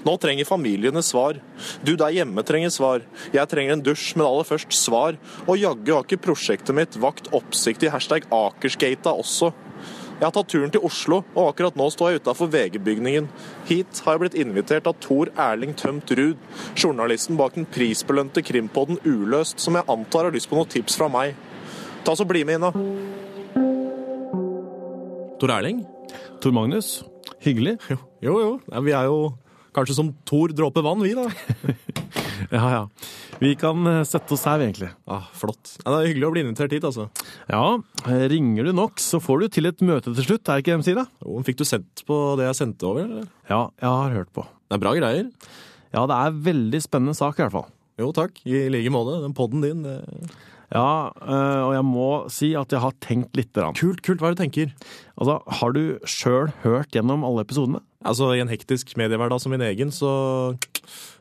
[0.07, 1.41] Nå trenger familiene svar.
[1.83, 3.03] Du der hjemme trenger svar.
[3.35, 5.19] Jeg trenger en dusj, men aller først svar.
[5.43, 9.51] Og jaggu har ikke prosjektet mitt vakt oppsikt i hashtag Akersgata også.
[10.17, 13.27] Jeg har tatt turen til Oslo, og akkurat nå står jeg utafor VG-bygningen.
[13.67, 16.39] Hit har jeg blitt invitert av Tor Erling Tømt Ruud,
[16.73, 21.05] journalisten bak den prisbelønte krimpodden Uløst, som jeg antar har lyst på noen tips fra
[21.13, 21.37] meg.
[22.01, 22.73] Ta så Bli med inn, da.
[25.37, 25.85] Tor Erling?
[26.41, 27.03] Tor Magnus?
[27.45, 27.77] Hyggelig.
[27.93, 28.39] Jo, jo.
[28.41, 28.51] jo.
[28.73, 29.19] Ja, vi er jo
[29.77, 31.29] kanskje som Tor dråper vann, vi, da.
[32.57, 32.81] ja, ja.
[33.41, 34.89] Vi kan eh, sette oss her, egentlig.
[35.09, 35.75] Ah, flott.
[35.83, 37.07] Ja, det er hyggelig å bli invitert hit, altså.
[37.51, 37.63] Ja,
[38.31, 40.83] ringer du nok, så får du til et møte til slutt, er det ikke det
[40.83, 41.07] de sier, da?
[41.25, 43.31] Jo, Fikk du sett på det jeg sendte over, eller?
[43.51, 44.45] Ja, jeg har hørt på.
[44.67, 45.31] Det er bra greier.
[45.95, 47.67] Ja, det er veldig spennende sak, i hvert fall.
[47.97, 48.37] Jo, takk.
[48.45, 49.17] I like måte.
[49.23, 49.97] Den podden din, det
[50.67, 53.77] Ja, øh, og jeg må si at jeg har tenkt lite grann.
[53.77, 54.19] Kult, kult.
[54.19, 54.73] Hva er det du tenker?
[55.15, 57.79] Altså, har du sjøl hørt gjennom alle episodene?
[58.03, 60.11] Altså, I en hektisk mediehverdag som min egen, så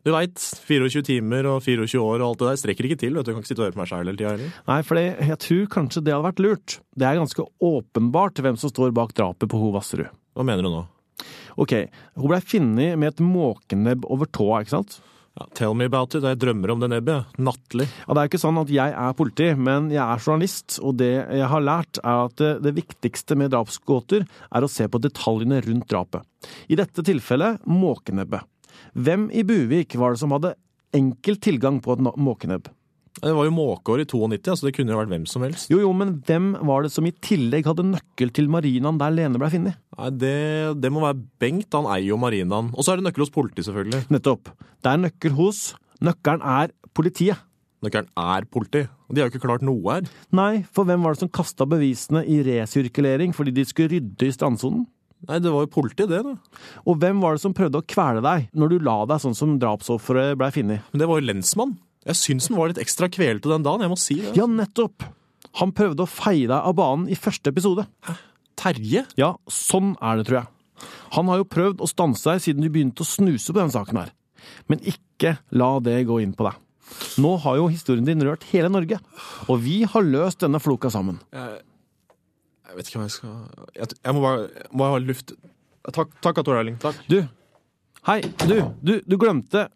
[0.07, 0.37] Du veit,
[0.69, 3.15] 24 timer og 24 år og alt det der strekker ikke til.
[3.19, 4.53] vet Du Du kan ikke sitte og høre på meg sjæl hele tida heller.
[4.69, 6.79] Nei, for jeg tror kanskje det hadde vært lurt.
[6.97, 10.13] Det er ganske åpenbart hvem som står bak drapet på Ho Vasserud.
[10.37, 10.87] Hva mener du nå?
[11.57, 11.73] Ok,
[12.17, 14.99] hun blei funnet med et måkenebb over tåa, ikke sant?
[15.37, 16.25] Ja, tell me about it.
[16.25, 17.35] Jeg drømmer om det nebbet.
[17.37, 17.85] Nattlig.
[18.07, 21.11] Ja, Det er ikke sånn at jeg er politi, men jeg er journalist, og det
[21.13, 25.61] jeg har lært, er at det, det viktigste med drapsgåter er å se på detaljene
[25.67, 26.25] rundt drapet.
[26.73, 28.49] I dette tilfellet måkenebbet.
[28.97, 30.55] Hvem i Buvik var det som hadde
[30.97, 32.71] enkel tilgang på et måkenebb?
[33.17, 35.71] Det var jo måkeår i 92, så det kunne jo vært hvem som helst.
[35.73, 39.41] Jo, jo, men hvem var det som i tillegg hadde nøkkel til marinaen der Lene
[39.41, 39.79] ble funnet?
[39.97, 40.37] Nei, det,
[40.81, 42.73] det, må være Bengt, han eier jo marinaen.
[42.77, 44.03] Og så er det nøkkel hos politiet, selvfølgelig.
[44.13, 44.53] Nettopp.
[44.85, 45.63] Det er nøkkel hos.
[46.05, 47.41] Nøkkelen er politiet.
[47.85, 48.85] Nøkkelen er politi.
[49.13, 50.13] De har jo ikke klart noe her.
[50.37, 54.37] Nei, for hvem var det som kasta bevisene i resirkulering fordi de skulle rydde i
[54.37, 54.85] strandsonen?
[55.27, 56.63] Nei, det var jo politiet, det, da.
[56.87, 59.57] Og hvem var det som prøvde å kvele deg når du la deg sånn som
[59.63, 60.87] drapsofferet blei funnet?
[60.93, 61.77] Men det var jo lensmann.
[62.07, 64.37] Jeg syns han var litt ekstra kvelete den dagen, jeg må si det.
[64.39, 65.09] Ja, nettopp!
[65.61, 67.87] Han prøvde å feie deg av banen i første episode.
[68.07, 68.15] Hæ?
[68.57, 69.03] Terje?
[69.21, 70.53] Ja, sånn er det, tror jeg.
[71.17, 74.01] Han har jo prøvd å stanse deg siden du begynte å snuse på denne saken
[74.01, 74.13] her.
[74.71, 76.61] Men ikke la det gå inn på deg.
[77.23, 79.01] Nå har jo historien din rørt hele Norge,
[79.51, 81.19] og vi har løst denne floka sammen.
[81.35, 81.65] Jeg,
[82.67, 83.35] jeg vet ikke hva jeg skal
[83.77, 85.35] Jeg, jeg må bare må ha luft
[85.87, 86.81] Takk, takk Tor Erling.
[86.83, 86.97] Takk.
[87.07, 87.21] Du.
[88.09, 88.57] Hei, du.
[88.83, 89.69] Du, du glemte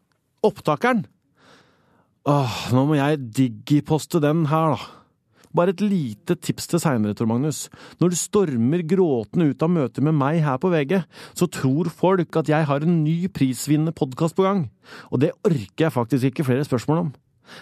[0.42, 1.05] opptakeren.
[2.26, 4.88] Åh, nå må jeg digiposte den her, da.
[5.57, 7.64] Bare et lite tips til seinere, Tor Magnus.
[7.98, 11.00] Når du stormer gråtende ut av møtet med meg her på VG,
[11.35, 14.68] så tror folk at jeg har en ny prisvinnende podkast på gang.
[15.11, 17.12] Og det orker jeg faktisk ikke flere spørsmål om.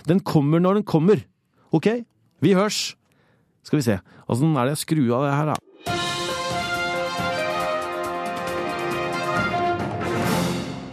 [0.09, 1.25] Den kommer når den kommer.
[1.73, 1.93] Ok?
[2.45, 2.93] Vi hørs!
[3.69, 5.57] Skal vi se, åssen er det jeg skrur av det her, da?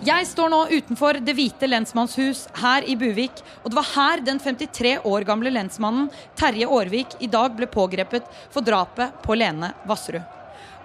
[0.05, 4.43] Jeg står nå utenfor Det hvite lensmannshus her i Buvik, og det var her den
[4.43, 10.19] 53 år gamle lensmannen Terje Aarvik i dag ble pågrepet for drapet på Lene Vassrud.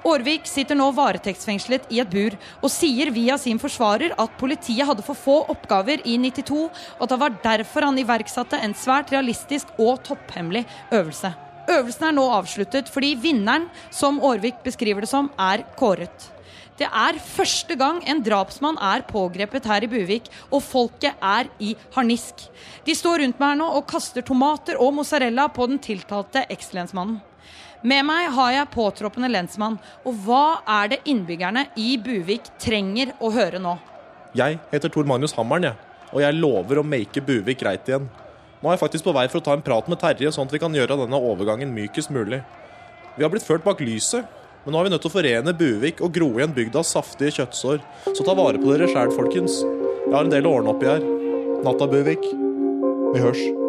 [0.06, 5.02] Aarvik sitter nå varetektsfengslet i et bur og sier via sin forsvarer at politiet hadde
[5.04, 9.74] for få oppgaver i 92, og at det var derfor han iverksatte en svært realistisk
[9.76, 11.49] og topphemmelig øvelse.
[11.70, 16.30] Øvelsen er nå avsluttet fordi vinneren, som Aarvik beskriver det som, er kåret.
[16.80, 21.74] Det er første gang en drapsmann er pågrepet her i Buvik, og folket er i
[21.92, 22.46] harnisk.
[22.86, 27.20] De står rundt meg her nå og kaster tomater og mozzarella på den tiltalte ekslensmannen.
[27.84, 33.30] Med meg har jeg påtroppende lensmann, og hva er det innbyggerne i Buvik trenger å
[33.32, 33.76] høre nå?
[34.36, 35.76] Jeg heter Tor Magnus Hammeren, jeg.
[36.10, 38.08] Og jeg lover å make Buvik greit igjen.
[38.60, 40.52] Nå er jeg faktisk på vei for å ta en prat med Terje, sånn at
[40.52, 42.42] vi kan gjøre denne overgangen mykest mulig.
[43.16, 44.28] Vi har blitt ført bak lyset,
[44.66, 47.80] men nå er vi nødt til å forene Buvik og gro igjen bygdas saftige kjøttsår.
[48.12, 49.62] Så ta vare på dere sjæl, folkens.
[50.04, 51.08] Jeg har en del å ordne opp i her.
[51.64, 52.28] Natta, Buvik.
[53.14, 53.59] Vi hørs.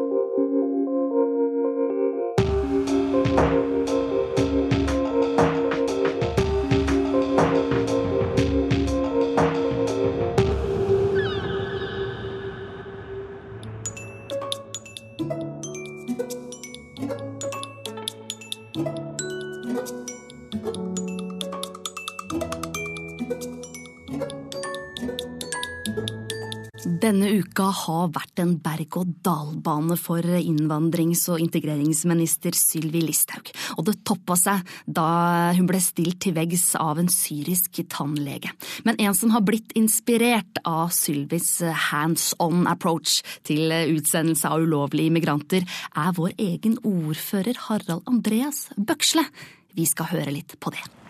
[27.51, 34.63] Uka har vært en berg-og-dal-bane for innvandrings- og integreringsminister Sylvi Listhaug, og det toppa seg
[34.87, 38.53] da hun ble stilt til veggs av en syrisk tannlege.
[38.87, 41.59] Men en som har blitt inspirert av Sylvis
[41.91, 49.27] hands on approach til utsendelse av ulovlige immigranter, er vår egen ordfører Harald Andreas Bøksle.
[49.75, 51.00] Vi skal høre litt på det.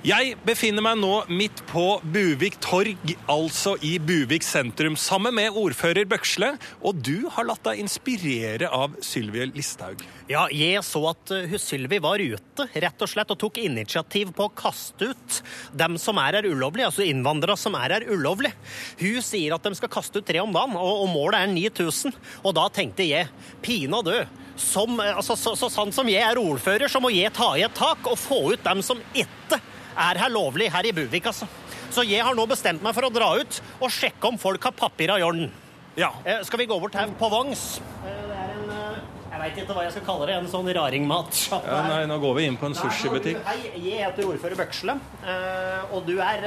[0.00, 6.06] Jeg befinner meg nå midt på Buvik torg, altså i Buvik sentrum, sammen med ordfører
[6.08, 6.54] Bøksle.
[6.80, 10.00] Og du har latt deg inspirere av Sylvie Listhaug.
[10.30, 14.46] Ja, jeg så at hun Sylvi var ute rett og slett og tok initiativ på
[14.48, 15.40] å kaste ut
[15.76, 18.54] dem som er her ulovlig, altså innvandrere som er her ulovlig.
[19.02, 22.16] Hun sier at de skal kaste ut tre om dagen, og, og målet er 9000.
[22.40, 23.28] Og da tenkte jeg,
[23.60, 24.22] pinadø,
[24.56, 27.76] som, altså, så, så sant som jeg er ordfører, så må jeg ta i et
[27.76, 29.60] tak og få ut dem som ikke
[29.96, 31.46] er her lovlig her i Buvik, altså.
[31.90, 34.72] Så jeg har nå bestemt meg for å dra ut og sjekke om folk har
[34.78, 35.50] papirer i orden.
[35.98, 36.12] Ja.
[36.24, 37.80] Eh, skal vi gå bort her på vangs?
[38.06, 39.00] Eh, det er en eh,
[39.32, 40.36] Jeg veit ikke hva jeg skal kalle det.
[40.38, 43.42] En sånn raringmatsjappe Ja, nei, nå går vi inn på en sushibutikk.
[43.46, 44.94] Hei, jeg heter ordfører Bøksle.
[45.26, 46.46] eh, Og du er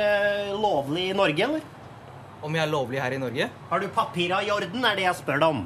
[0.56, 1.62] lovlig i Norge, eller?
[2.43, 3.49] Om jeg er lovlig her i Norge?
[3.69, 5.62] Har du papira i orden, er det jeg spør deg om.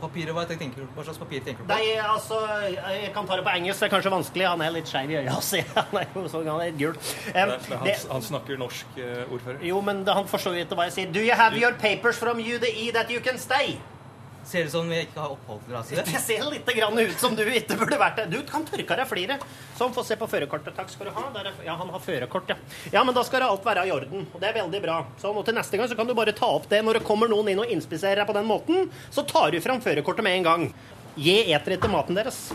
[0.00, 1.76] Papiret, hva, tenker hva slags papir tenker du på?
[1.76, 2.40] Nei, altså,
[2.88, 3.80] Jeg kan ta det på engelsk.
[3.80, 4.48] Det er kanskje vanskelig.
[4.48, 5.36] Han er litt skeiv i øya.
[5.44, 6.96] Så han er jo sånn, han er gul.
[7.34, 9.62] Men han, det, han snakker norsk, uh, ordfører.
[9.70, 11.14] jo, men det, han forstår ikke hva jeg sier.
[11.14, 13.78] Do you have your papers from UDI that you can stay?
[14.50, 16.02] Ser ut som vi ikke har oppholdstillatelse?
[16.10, 16.70] Det ser litt
[17.06, 18.24] ut som du ikke burde vært det.
[18.32, 19.36] Du kan tørke deg flere.
[19.78, 20.74] Sånn, få se på førerkortet.
[20.74, 21.28] Takk skal du ha.
[21.38, 22.56] Er, ja, han har førerkort, ja.
[22.90, 24.26] Ja, men da skal alt være i orden.
[24.34, 24.96] Og det er veldig bra.
[25.22, 27.30] Sånn, og til neste gang så kan du bare ta opp det når det kommer
[27.30, 28.90] noen inn og inspiserer deg på den måten.
[29.14, 30.68] Så tar du fram førerkortet med en gang.
[31.20, 32.48] Jeg eter etter maten deres.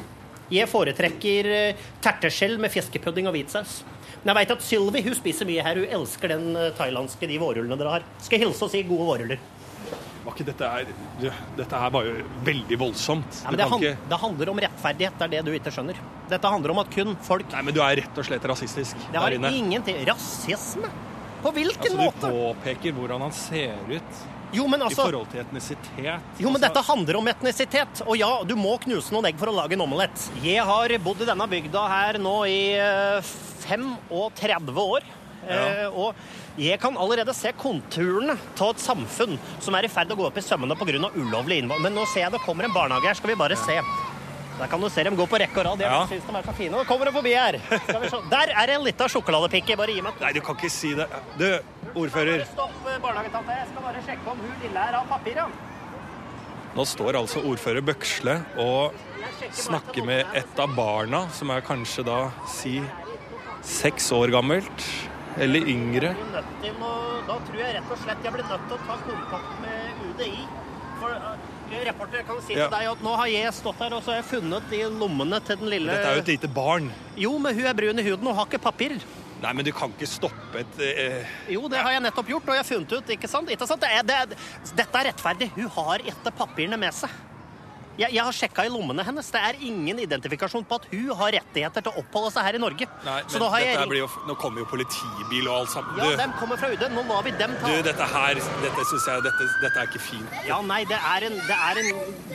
[0.52, 3.80] Jeg foretrekker eh, terteskjell med fiskepudding og hvitsaus.
[4.26, 5.80] Men jeg veit at Sylvi spiser mye her.
[5.80, 8.08] Hun elsker den eh, thailandske, de vårrullene dere har.
[8.26, 9.42] Skal hilse og si gode vårruller.
[10.26, 10.86] Var ikke dette her
[11.56, 12.14] Dette her var jo
[12.48, 13.42] veldig voldsomt.
[13.44, 15.18] Ja, men det, han, ikke det handler om rettferdighet.
[15.20, 16.00] Det er det du ikke skjønner.
[16.32, 19.20] Dette handler om at kun folk Nei, men du er rett og slett rasistisk Det
[19.22, 19.52] har der inne.
[19.54, 20.90] ingenting Rasisme?
[21.44, 22.32] På hvilken Altså, måte?
[22.32, 24.24] du påpeker hvordan han ser ut
[24.56, 26.22] Jo, men altså- i forhold til etnisitet.
[26.40, 28.02] Jo, men Altså, dette handler om etnisitet.
[28.08, 30.30] Og ja, du må knuse noen egg for å lage en omelett.
[30.42, 33.22] Jeg har bodd i denne bygda her nå i eh,
[33.68, 35.02] 35 år.
[35.50, 36.16] Eh, og
[36.62, 40.38] jeg kan allerede se konturene av et samfunn som er i ferd å gå opp
[40.40, 41.12] i sømmene pga.
[41.16, 41.84] ulovlig innvandring.
[41.84, 43.14] Men nå ser jeg det kommer en barnehage her.
[43.14, 43.80] Skal vi bare se.
[44.56, 45.82] Der kan du se dem gå på rekke og rad.
[45.84, 46.06] Ja.
[46.08, 46.72] synes de er så fine.
[46.72, 47.60] Nå kommer de forbi her.
[48.32, 49.76] Der er en liten sjokoladepikke.
[49.76, 51.08] Bare gi meg Nei, du kan ikke si det.
[51.36, 51.48] Du,
[51.94, 52.46] ordfører.
[52.54, 53.58] Stopp, eh, barnehagetante.
[53.60, 55.50] Jeg skal bare sjekke om hun lille her har papir, ja.
[56.76, 58.96] Nå står altså ordfører Bøksle og
[59.56, 62.18] snakker med et av barna, som er kanskje da
[62.52, 62.82] si
[63.64, 64.88] seks år gammelt.
[65.38, 66.14] Eller yngre.
[66.62, 66.78] til
[67.28, 70.46] Da tror jeg rett og slett jeg blir nødt til å ta kontakt med UDI.
[70.96, 71.36] For uh,
[71.86, 72.70] reporter, jeg kan si Ja.
[72.70, 75.42] til deg at nå har jeg stått her og så har jeg funnet i lommene
[75.44, 76.90] til den lille Dette er jo et lite barn.
[77.20, 78.96] Jo, men hun er brun i huden og har ikke papir.
[79.42, 82.56] Nei, men du kan ikke stoppe et eh, Jo, det har jeg nettopp gjort, og
[82.56, 83.52] jeg har funnet ut, ikke sant?
[83.52, 83.84] Ikke sant?
[83.84, 85.50] Det er, det er, dette er rettferdig.
[85.58, 87.12] Hun har ikke papirene med seg.
[87.96, 89.30] Jeg, jeg har sjekka i lommene hennes.
[89.32, 92.62] Det er ingen identifikasjon på at hun har rettigheter til å oppholde seg her i
[92.62, 92.88] Norge.
[93.06, 96.00] Nei, Så men jeg blir jo, nå kommer jo politibil og alt sammen.
[96.02, 96.86] Ja, dem kommer fra UD.
[96.92, 100.04] Nå lar vi dem ta du dette her Dette syns jeg dette, dette er ikke
[100.04, 100.36] fint.
[100.48, 101.92] Ja, nei, det er, en, det er en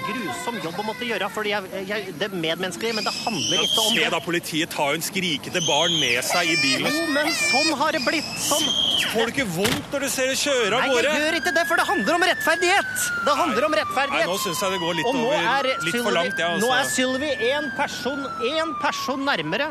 [0.07, 1.31] grusom jobb å måtte gjøre.
[1.35, 4.95] Fordi jeg, jeg, det er medmenneskelig, men det handler ikke om Se da, politiet tar
[4.95, 6.89] jo en skrikete barn med seg i bilen.
[6.89, 8.33] Jo, men sånn har det blitt.
[8.41, 8.65] Sånn.
[9.11, 11.65] Får du ikke vondt når du ser det kjøre av Nei, jeg gjør ikke det,
[11.69, 13.07] for det handler om rettferdighet.
[13.27, 14.27] Det handler om rettferdighet.
[14.29, 16.73] Nei, nå syns jeg det går litt, over, er litt for langt, langt, jeg, Nå
[16.73, 16.97] er altså.
[16.97, 19.71] Sylvi én person, en person nærmere.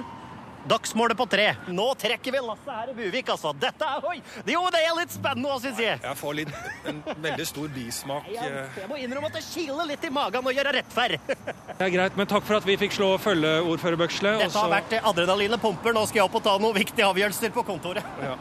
[0.69, 1.45] Dagsmålet på tre.
[1.71, 3.53] Nå trekker vi lasset her i Buvik, altså.
[3.57, 4.17] Dette er oi!
[4.51, 6.01] Jo, det er litt spennende òg, syns jeg.
[6.03, 6.51] Jeg får litt,
[6.91, 8.27] en veldig stor bismak.
[8.33, 8.77] Jeg, eh.
[8.83, 11.17] jeg må innrømme at det kiler litt i magen å gjøre rettferd.
[11.79, 14.33] Det er greit, men takk for at vi fikk slå følge, ordfører Bøksle.
[14.35, 15.95] og Dette har vært adrenalinet pumper.
[15.95, 18.15] Nå skal jeg opp og ta noen viktige avgjørelser på kontoret.
[18.29, 18.35] Ja.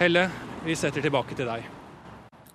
[0.00, 0.24] Helle,
[0.64, 1.68] vi setter tilbake til deg.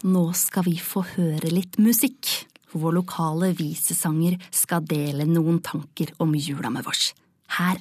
[0.05, 2.33] Nå skal vi få høre litt musikk.
[2.75, 7.13] Vår lokale visesanger skal dele noen tanker om jula med oss.
[7.57, 7.79] Her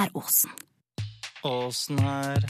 [0.00, 0.50] er Åsen.
[1.44, 2.44] Åsen her.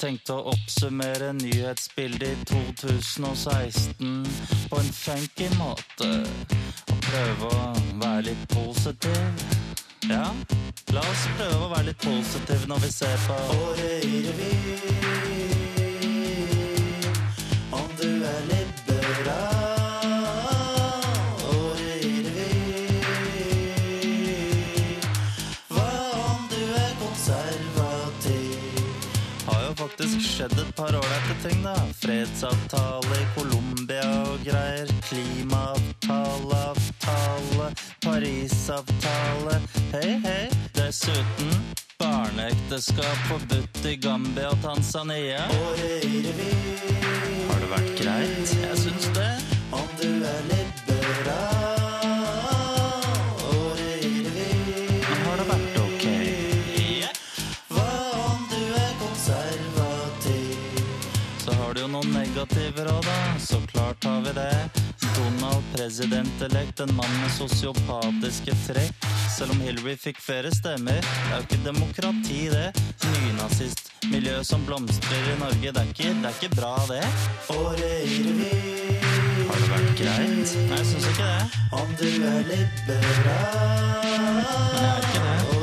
[0.00, 4.24] Tenkte å oppsummere nyhetsbildet i 2016
[4.70, 6.10] på en funky måte.
[6.90, 7.68] Og prøve å
[8.02, 9.44] være litt positiv.
[10.08, 10.26] Ja,
[10.92, 15.33] la oss prøve å være litt positive når vi ser på Året i revy.
[30.34, 31.74] Skjedd et par ålreite ting, da.
[32.00, 34.88] Fredsavtale i Colombia og greier.
[35.06, 37.68] Klimaavtale, avtale,
[38.02, 39.60] Parisavtale.
[39.92, 40.48] Hei, hei.
[40.74, 41.52] Dessuten
[42.00, 45.44] barneekteskap forbudt i Gambia og Tanzania.
[45.46, 45.76] Har
[47.62, 48.48] det vært greit?
[48.64, 49.32] Jeg syns det.
[49.74, 50.42] Om du er
[62.44, 63.38] jo noen negativer òg, da.
[63.38, 64.70] Så klart har vi det.
[65.14, 68.94] Donald presidentelekt, en mann med sosiopatiske trekk.
[69.36, 71.00] Selv om Hillary fikk flere stemmer.
[71.00, 72.72] Det er jo ikke demokrati, det.
[73.04, 75.72] Nynazistmiljø som blomstrer i Norge.
[75.72, 77.04] Det er ikke, det er ikke bra, det.
[77.50, 78.52] Året i revy.
[79.48, 80.54] Har det vært greit?
[80.68, 81.44] Nei, jeg syns ikke det.
[81.72, 84.08] Om du er liberal.
[84.24, 85.53] Men jeg er ikke det.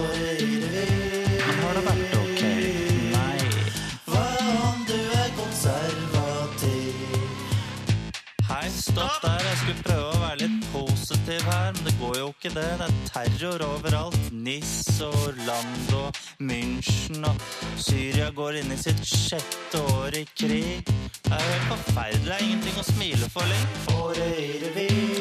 [12.42, 12.70] Ikke det.
[12.80, 14.32] Det er terror overalt.
[14.34, 16.10] Nis og Orlando,
[16.42, 17.36] München og
[17.78, 20.82] Syria går inn i sitt sjette år i krig.
[21.22, 22.26] Det er jo helt forferdelig.
[22.26, 23.68] Det er ingenting å smile for lenger.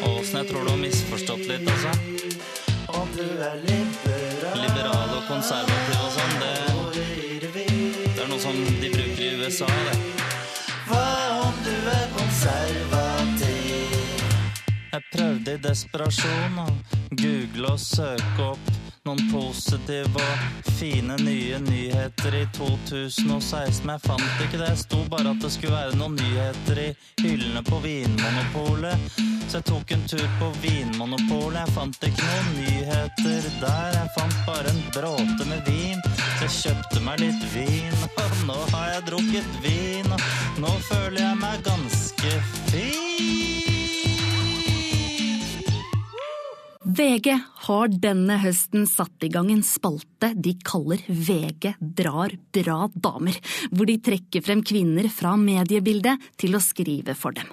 [0.08, 1.92] Åsen, jeg tror du har misforstått litt, altså.
[2.96, 6.54] Om du er liberal Liberal og konservativ og sånn, det
[8.16, 9.96] Det er noe som de bruker i USA, det.
[10.88, 11.04] Hva
[11.44, 13.60] om du er konservativ?
[14.90, 18.70] Jeg prøvde i desperasjon å google og søke opp
[19.08, 24.70] noen positive og fine nye nyheter i 2016, men jeg fant ikke det.
[24.70, 26.88] Det sto bare at det skulle være noen nyheter i
[27.22, 29.11] hyllene på Vinmonopolet.
[29.50, 31.62] Så jeg tok en tur på Vinmonopolet.
[31.64, 33.98] Jeg fant ikke noen nyheter der.
[33.98, 36.02] Jeg fant bare en bråte med vin.
[36.38, 41.24] Så jeg kjøpte meg litt vin, og nå har jeg drukket vin, og nå føler
[41.24, 42.36] jeg meg ganske
[42.68, 43.09] fri.
[47.01, 47.32] VG
[47.64, 53.38] har denne høsten satt i gang en spalte de kaller VG drar bra damer,
[53.72, 57.48] hvor de trekker frem kvinner fra mediebildet til å skrive for dem.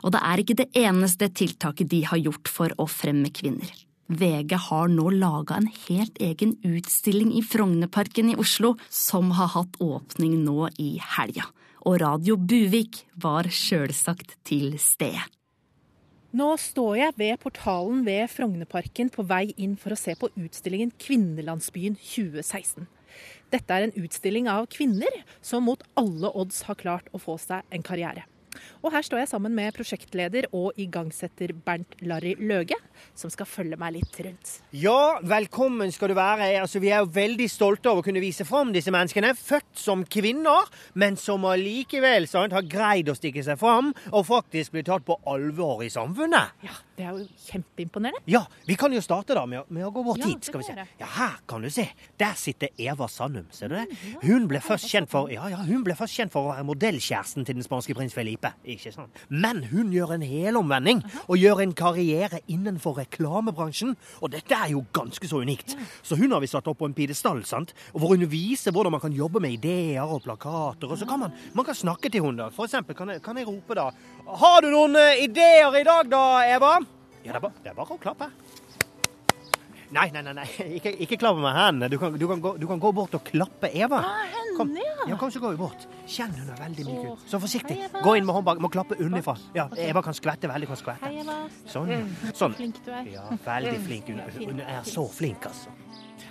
[0.00, 3.68] Og det er ikke det eneste tiltaket de har gjort for å fremme kvinner.
[4.08, 9.76] VG har nå laga en helt egen utstilling i Frognerparken i Oslo, som har hatt
[9.76, 11.50] åpning nå i helga.
[11.84, 15.26] Og Radio Buvik var sjølsagt til stede.
[16.34, 20.90] Nå står jeg ved portalen ved Frognerparken på vei inn for å se på utstillingen
[20.98, 22.88] Kvinnelandsbyen 2016.
[23.54, 27.62] Dette er en utstilling av kvinner som mot alle odds har klart å få seg
[27.70, 28.26] en karriere.
[28.82, 32.78] Og her står jeg sammen med prosjektleder og igangsetter Bernt Larry Løge,
[33.16, 34.54] som skal følge meg litt rundt.
[34.76, 36.52] Ja, velkommen skal du være.
[36.62, 39.34] Altså, vi er jo veldig stolte over å kunne vise fram disse menneskene.
[39.36, 44.76] Født som kvinner, men som allikevel sant, har greid å stikke seg fram og faktisk
[44.76, 46.56] bli tatt på alvor i samfunnet.
[46.66, 48.22] Ja, Det er jo kjempeimponerende.
[48.26, 50.44] Ja, vi kan jo starte da med, å- med å gå bort Ja, hit.
[50.44, 50.74] skal vi se.
[50.98, 51.88] Ja, Her kan du se.
[52.18, 53.46] Der sitter Eva Sandum.
[53.50, 53.86] Ser du det?
[54.22, 57.44] Hun ble først kjent for, ja, ja, hun ble først kjent for å være modellkjæresten
[57.44, 58.52] til den spanske prins Felipe.
[58.64, 59.10] Ikke sant?
[59.28, 63.94] Men hun gjør en helomvending og gjør en karriere innenfor reklamebransjen.
[64.22, 65.76] Og dette er jo ganske så unikt.
[66.02, 67.74] Så hun har vi satt opp på en pidestall, sant?
[67.94, 70.88] Og hvor hun viser hvordan man kan jobbe med ideer og plakater.
[70.90, 72.48] Og så kan man, man kan snakke til henne da.
[72.50, 73.90] For eksempel kan jeg, kan jeg rope da
[74.26, 76.76] Har du noen eh, ideer i dag da, Eva?
[77.22, 78.26] Ja, det er bare, det er bare å klappe.
[79.94, 80.46] Nei, nei, nei, nei.
[80.80, 81.88] Ikke, ikke klappe med hendene.
[81.92, 84.00] Du kan, du, gå, du kan gå bort og klappe Eva.
[84.56, 85.86] Kom, ja, kom så går vi bort.
[86.10, 87.24] Kjenn hun er veldig myk ut.
[87.30, 87.76] Så forsiktig.
[87.84, 88.58] Hei, Gå inn med håndbak.
[88.64, 89.36] Må klappe unnifra.
[89.54, 90.72] Ja, Eva kan skvette veldig.
[90.72, 91.06] kan skvette.
[91.06, 91.38] Hei, Eva.
[91.70, 91.92] Sånn.
[92.32, 92.58] Så sånn.
[92.58, 93.10] flink du er.
[93.14, 94.10] Ja, veldig flink.
[94.10, 95.70] Hun, hun er så flink, altså.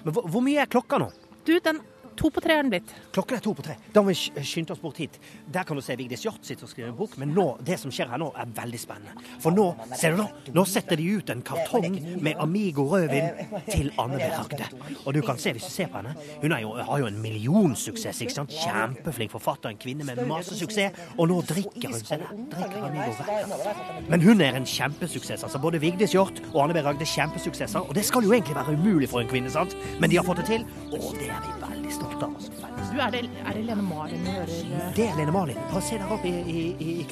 [0.04, 1.14] Men hvor, hvor mye er klokka nå?
[1.48, 1.80] Du, den
[2.18, 2.92] to på tre er den blitt.
[3.16, 3.76] Klokken er to på tre.
[3.94, 5.20] Da må vi sk- skynde oss bort hit.
[5.52, 7.92] Der kan du se Vigdis Hjorth sitter og skriver en bok, men nå, det som
[7.92, 9.14] skjer her nå, er veldig spennende.
[9.44, 9.66] For nå,
[9.98, 13.30] ser du nå, nå setter de ut en kartong med Amigo rødvin
[13.70, 14.30] til Anne B.
[14.36, 14.70] Ragde.
[15.06, 18.22] Og du kan se, hvis du ser på henne, hun jo, har jo en millionsuksess,
[18.26, 18.56] ikke sant?
[18.56, 22.20] Kjempeflink forfatter, en kvinne med masse suksess, og nå drikker hun, se
[22.56, 24.10] drikker Amigo rødvin.
[24.10, 25.60] Men hun er en kjempesuksess, altså.
[25.60, 26.84] Både Vigdis Hjorth og Anne B.
[26.86, 29.76] Ragde er kjempesuksesser, og det skal jo egentlig være umulig for en kvinne, sant?
[30.00, 32.36] Men de har fått det til, og det er vi veldig stolte av.
[32.36, 32.52] Altså.
[32.96, 34.92] Du, er det, er det Lene Marlin vi hører eh?
[34.96, 35.58] Det er Lene Marlin.
[35.72, 37.08] Bare se der oppe i, i, i, i.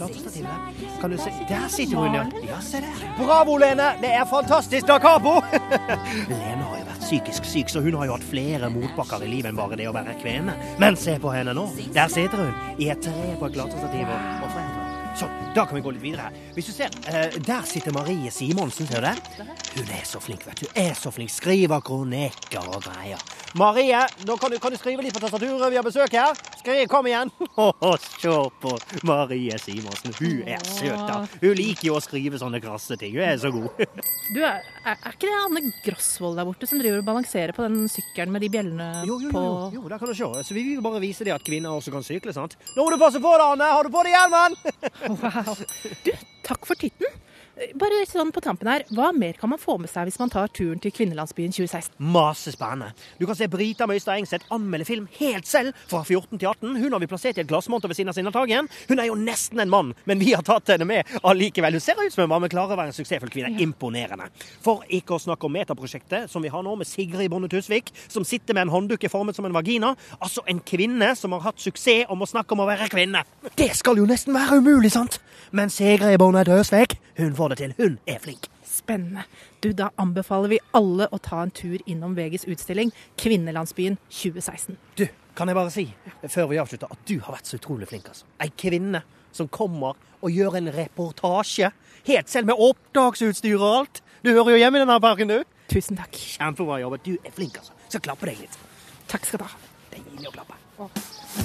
[1.02, 1.34] Kan du se?
[1.50, 2.24] Der sitter hun, ja.
[2.48, 3.04] Ja, se der.
[3.18, 3.90] Bravo, Lene!
[4.02, 5.40] Det er fantastisk da capo!
[6.32, 9.52] Lene har jo vært psykisk syk, så hun har jo hatt flere motbakker i livet
[9.52, 10.56] enn bare det å være kvene.
[10.82, 11.68] Men se på henne nå.
[11.96, 14.73] Der sitter hun i et tre på et klatrestativ og, fremover.
[15.14, 16.38] Sånn, da kan vi gå litt videre her.
[16.56, 19.46] Hvis du ser, eh, Der sitter Marie Simonsen, ser du det?
[19.76, 20.68] Hun er så flink, vet du.
[20.76, 21.30] Er så flink.
[21.30, 23.22] Skriver kronikker og greier.
[23.54, 25.70] Marie, nå kan du, kan du skrive litt på tastaturet.
[25.70, 26.34] Vi har besøk her.
[26.58, 27.30] Skriv, kom igjen.
[27.58, 28.34] Åh, se
[28.64, 28.72] på
[29.06, 30.16] Marie Simonsen.
[30.18, 31.20] Hun er søt, da.
[31.44, 33.14] Hun liker jo å skrive sånne krasse ting.
[33.14, 33.70] Hun er så god.
[34.34, 37.90] Du, er, er ikke det Anne Grosvold der borte som driver og balanserer på den
[37.92, 40.30] sykkelen med de bjellene Jo, jo, på jo, jo, der kan du se.
[40.48, 42.56] Så vi vil bare vise deg at kvinner også kan sykle, sant?
[42.72, 43.68] Nå må du passe på deg, Anne!
[43.76, 44.56] Har du på deg hjelmen?
[45.08, 45.58] Wow.
[46.04, 46.12] Du,
[46.44, 47.08] takk for titten.
[47.80, 50.52] Bare sånn på tampen her, hva mer kan man få med seg hvis man tar
[50.54, 51.96] turen til Kvinnelandsbyen 2016?
[52.14, 52.92] Masse spennende.
[53.20, 56.76] Du kan se Brita Møystad Engseth anmelde film helt selv, fra 14 til 18.
[56.82, 58.70] Hun har vi plassert i et glassmonter ved siden av Sinnataggen.
[58.90, 61.78] Hun er jo nesten en mann, men vi har tatt henne med allikevel.
[61.78, 63.54] Hun ser ut som en mann, men klarer å være en suksessfull kvinne.
[63.64, 64.30] Imponerende.
[64.66, 68.26] For ikke å snakke om metaprosjektet som vi har nå med Sigrid Bonde Tusvik, som
[68.28, 69.94] sitter med en hånddukke formet som en vagina.
[70.20, 73.24] Altså en kvinne som har hatt suksess om å snakke om å være kvinne.
[73.60, 75.20] Det skal jo nesten være umulig, sant?
[75.54, 77.74] Men Sigrid Bonde Tusvik, hun får det til.
[77.78, 78.48] Hun er flink.
[78.66, 79.26] Spennende.
[79.62, 84.78] Du, da anbefaler vi alle å ta en tur innom VGs utstilling Kvinnelandsbyen 2016.
[84.98, 85.06] Du,
[85.38, 85.86] kan jeg bare si,
[86.30, 88.10] før vi avslutter, at du har vært så utrolig flink.
[88.10, 88.26] altså.
[88.42, 89.04] Ei kvinne
[89.34, 91.72] som kommer og gjør en reportasje,
[92.08, 94.04] helt selv med opptaksutstyr og alt.
[94.24, 95.42] Du hører jo hjemme i denne parken, du.
[95.74, 96.18] Tusen takk.
[96.38, 97.06] Kjempebra jobbet.
[97.06, 97.76] Du er flink, altså.
[97.90, 98.60] Så klappe deg litt.
[99.12, 99.66] Takk skal du ha.
[99.94, 101.43] Deilig å klappe.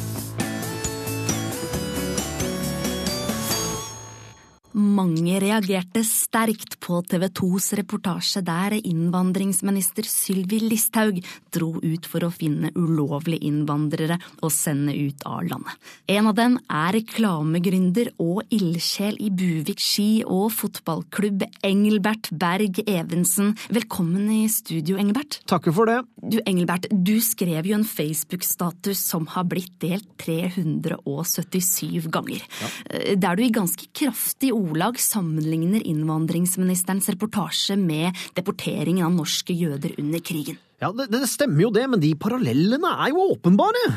[4.76, 11.22] Mange reagerte sterkt på TV 2s reportasje der innvandringsminister Sylvi Listhaug
[11.54, 15.72] dro ut for å finne ulovlige innvandrere og sende ut av landet.
[16.12, 23.54] En av dem er reklamegründer og ildsjel i Buvik ski- og fotballklubb Engelbert Berg Evensen.
[23.72, 25.40] Velkommen i studio, Engelbert.
[25.48, 26.02] Takker for det.
[26.20, 32.44] Du, Engelbert, du skrev jo en Facebook-status som har blitt delt 377 ganger.
[32.60, 33.16] ja.
[33.16, 40.22] Der du i ganske kraftig ordlag sammenligner innvandringsministerens reportasje med deporteringen av norske jøder under
[40.24, 40.58] krigen.
[40.82, 43.88] Ja, det, det stemmer jo det, men de parallellene er jo åpenbare.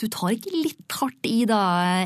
[0.00, 1.58] Du tar ikke litt hardt i da,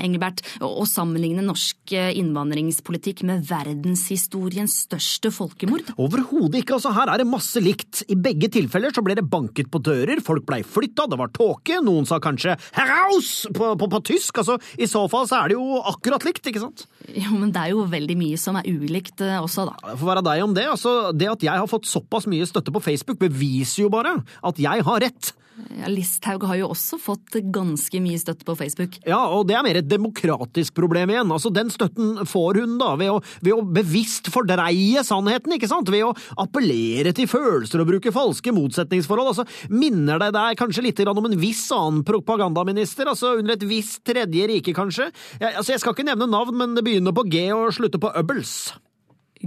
[0.03, 5.93] Engelbert, å sammenligne norsk eh, innvandringspolitikk med verdenshistoriens største folkemord?
[6.03, 8.03] Overhodet ikke, altså her er det masse likt.
[8.11, 11.79] I begge tilfeller så ble det banket på dører, folk blei flytta, det var tåke,
[11.87, 15.59] noen sa kanskje 'heraus' på, på, på tysk, altså i så fall så er det
[15.59, 16.87] jo akkurat likt, ikke sant?
[17.15, 19.79] Jo, men det er jo veldig mye som er ulikt eh, også, da.
[19.93, 22.75] Det får være deg om det, altså det at jeg har fått såpass mye støtte
[22.75, 25.35] på Facebook beviser jo bare at jeg har rett.
[25.55, 28.97] Ja, Listhaug har jo også fått ganske mye støtte på Facebook.
[29.07, 31.31] Ja, og det er mer et demokratisk problem igjen.
[31.31, 35.93] Altså, Den støtten får hun da ved å, ved å bevisst fordreie sannheten, ikke sant?
[35.95, 39.35] Ved å appellere til følelser og bruke falske motsetningsforhold.
[39.35, 43.11] Altså, Minner det deg kanskje litt om en viss annen propagandaminister?
[43.11, 45.11] Altså under et visst tredje rike, kanskje?
[45.39, 48.11] Jeg, altså, jeg skal ikke nevne navn, men det begynner på G og slutter på
[48.19, 48.75] Ubbels.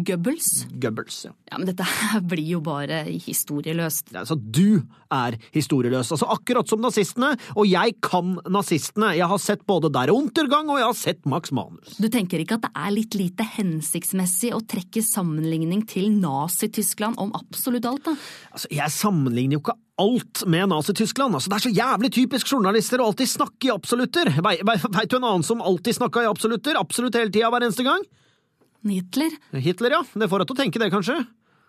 [0.06, 0.66] Goebbels?
[0.78, 1.32] Goebbels, ja.
[1.52, 4.12] Ja, men dette her blir jo bare historieløst.
[4.20, 4.82] Altså, du
[5.14, 6.12] er historieløs.
[6.14, 9.14] Altså, akkurat som nazistene, og jeg kan nazistene.
[9.18, 11.96] Jeg har sett både Der Untergang og jeg har sett Max Manus.
[11.98, 17.32] Du tenker ikke at det er litt lite hensiktsmessig å trekke sammenligning til Nazi-Tyskland om
[17.38, 18.16] absolutt alt, da?
[18.54, 21.34] Altså, jeg sammenligner jo ikke alt med Nazi-Tyskland.
[21.40, 24.30] Altså, det er så jævlig typisk journalister å alltid snakke i absolutter.
[24.46, 26.78] Vei- vei- Veit du en annen som alltid snakka i absolutter?
[26.80, 28.04] Absolutt hele tida, hver eneste gang?
[28.86, 29.34] Hitler?
[29.58, 30.04] Hitler, ja.
[30.14, 31.18] Det får deg til å tenke det, kanskje?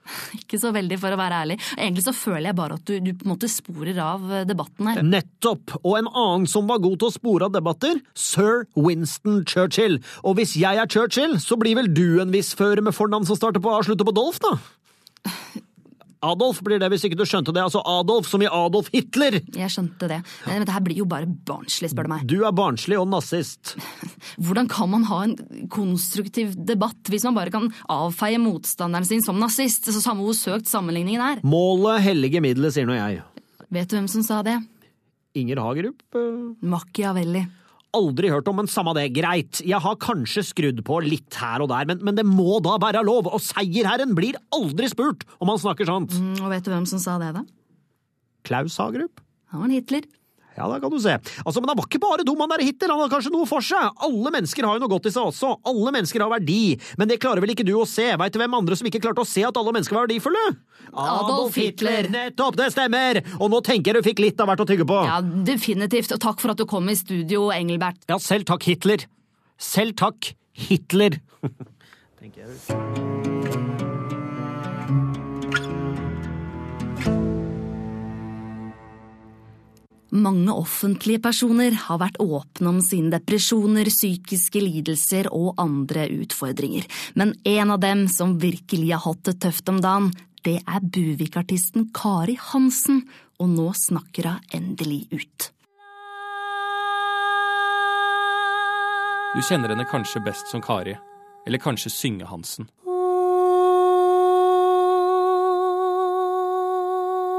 [0.38, 1.58] Ikke så veldig, for å være ærlig.
[1.76, 4.90] Egentlig så føler jeg bare at du, du på en måte sporer av eh, debatten
[4.90, 5.02] her.
[5.04, 5.76] Nettopp!
[5.82, 10.00] Og en annen som var god til å spore av debatter, sir Winston Churchill.
[10.24, 13.38] Og hvis jeg er Churchill, så blir vel du en viss fører med fornavn som
[13.38, 14.56] starter på A og slutter på Dolf, da?
[16.24, 17.62] Adolf blir det, hvis ikke du skjønte det.
[17.62, 19.36] Altså Adolf som i Adolf Hitler!
[19.54, 20.18] Jeg skjønte det.
[20.48, 22.24] Men det her blir jo bare barnslig, spør du meg.
[22.30, 23.76] Du er barnslig og nazist.
[24.44, 25.36] Hvordan kan man ha en
[25.70, 29.86] konstruktiv debatt hvis man bare kan avfeie motstanderen sin som nazist?
[29.92, 31.44] Så samme hvor søkt sammenligningen er.
[31.46, 33.22] Målet hellige middelet, sier nå jeg.
[33.70, 34.58] Vet du hvem som sa det?
[35.38, 36.02] Inger Hagerup?
[36.16, 37.44] eh, Machiavelli.
[37.98, 39.62] Aldri hørt om, men samme det, greit.
[39.66, 43.04] Jeg har kanskje skrudd på litt her og der, men, men det må da være
[43.06, 46.14] lov, og seierherren blir aldri spurt om han snakker sant.
[46.14, 47.44] Mm, og vet du hvem som sa det, da?
[48.46, 49.20] Klaus Hagerup?
[49.52, 50.06] Han var en Hitler.
[50.58, 51.14] Ja, da kan du se.
[51.44, 53.64] Altså, Men han var ikke bare dum, han der Hitler, han hadde kanskje noe for
[53.64, 53.92] seg.
[54.08, 55.52] Alle mennesker har jo noe godt i seg også.
[55.70, 56.78] Alle mennesker har verdi.
[56.98, 58.08] Men det klarer vel ikke du å se?
[58.18, 60.44] Veit du hvem andre som ikke klarte å se at alle mennesker var verdifulle?
[60.92, 62.10] Adolf Hitler.
[62.12, 63.22] Nettopp, det stemmer!
[63.38, 64.98] Og nå tenker jeg du fikk litt av hvert å tygge på.
[65.06, 66.14] Ja, definitivt.
[66.16, 68.02] Og takk for at du kom i studio, Engelbert.
[68.10, 69.06] Ja, selv takk, Hitler.
[69.58, 70.32] Selv takk,
[70.68, 71.20] Hitler.
[72.20, 73.77] tenker jeg.
[80.08, 87.34] Mange offentlige personer har vært åpne om sine depresjoner, psykiske lidelser og andre utfordringer, men
[87.44, 90.08] en av dem som virkelig har hatt det tøft om dagen,
[90.48, 93.02] det er Buvik-artisten Kari Hansen,
[93.36, 95.50] og nå snakker hun endelig ut.
[99.36, 100.96] Du kjenner henne kanskje best som Kari,
[101.44, 102.70] eller kanskje Synge-Hansen.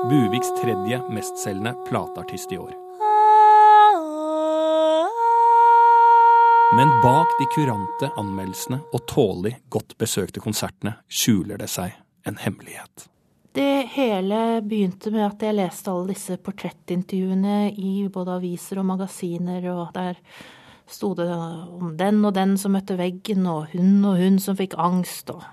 [0.03, 2.71] Buviks tredje mestselgende plateartist i år.
[6.75, 13.09] Men bak de kurante anmeldelsene og tålelig godt besøkte konsertene skjuler det seg en hemmelighet.
[13.51, 19.67] Det hele begynte med at jeg leste alle disse portrettintervjuene i både aviser og magasiner,
[19.73, 20.15] og der
[20.87, 24.79] sto det om den og den som møtte veggen, og hun og hun som fikk
[24.79, 25.43] angst, og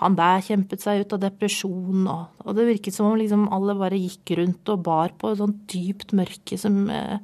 [0.00, 3.76] han der kjempet seg ut av depresjon, og, og det virket som om liksom alle
[3.78, 7.16] bare gikk rundt og bar på et sånt dypt mørke som, eh,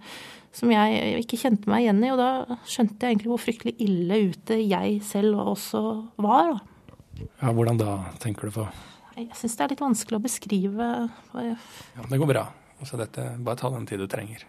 [0.56, 4.22] som jeg ikke kjente meg igjen i, og da skjønte jeg egentlig hvor fryktelig ille
[4.32, 5.84] ute jeg selv også
[6.24, 6.54] var.
[6.54, 6.96] da.
[7.42, 8.66] Ja, hvordan da, tenker du på?
[9.18, 10.88] Jeg syns det er litt vanskelig å beskrive.
[11.36, 12.46] Ja, det går bra.
[12.80, 14.46] Altså dette, bare ta den tid du trenger.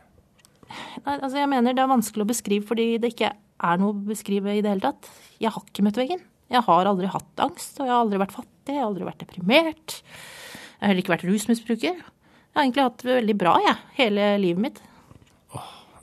[1.04, 4.06] Nei, altså jeg mener det er vanskelig å beskrive fordi det ikke er noe å
[4.08, 5.12] beskrive i det hele tatt.
[5.44, 6.24] Jeg har ikke møtt veggen.
[6.54, 9.24] Jeg har aldri hatt angst, og jeg har aldri vært fattig, jeg har aldri vært
[9.24, 9.96] deprimert.
[10.04, 12.02] Jeg har heller ikke vært rusmisbruker.
[12.04, 14.82] Jeg har egentlig hatt det veldig bra, jeg, hele livet mitt.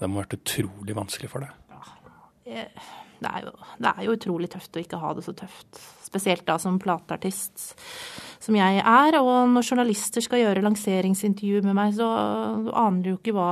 [0.01, 1.57] Det må ha vært utrolig vanskelig for deg.
[3.21, 3.53] Det er, jo,
[3.85, 5.79] det er jo utrolig tøft å ikke ha det så tøft.
[6.03, 7.77] Spesielt da som plateartist,
[8.43, 9.19] som jeg er.
[9.21, 13.51] Og når journalister skal gjøre lanseringsintervju med meg, så aner de jo ikke hva,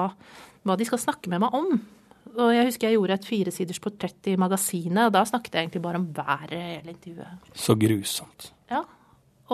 [0.66, 1.78] hva de skal snakke med meg om.
[2.36, 5.82] Og jeg husker jeg gjorde et firesiders portrett i magasinet, og da snakket jeg egentlig
[5.84, 7.50] bare om været hele intervjuet.
[7.56, 8.52] Så grusomt.
[8.70, 8.84] Ja.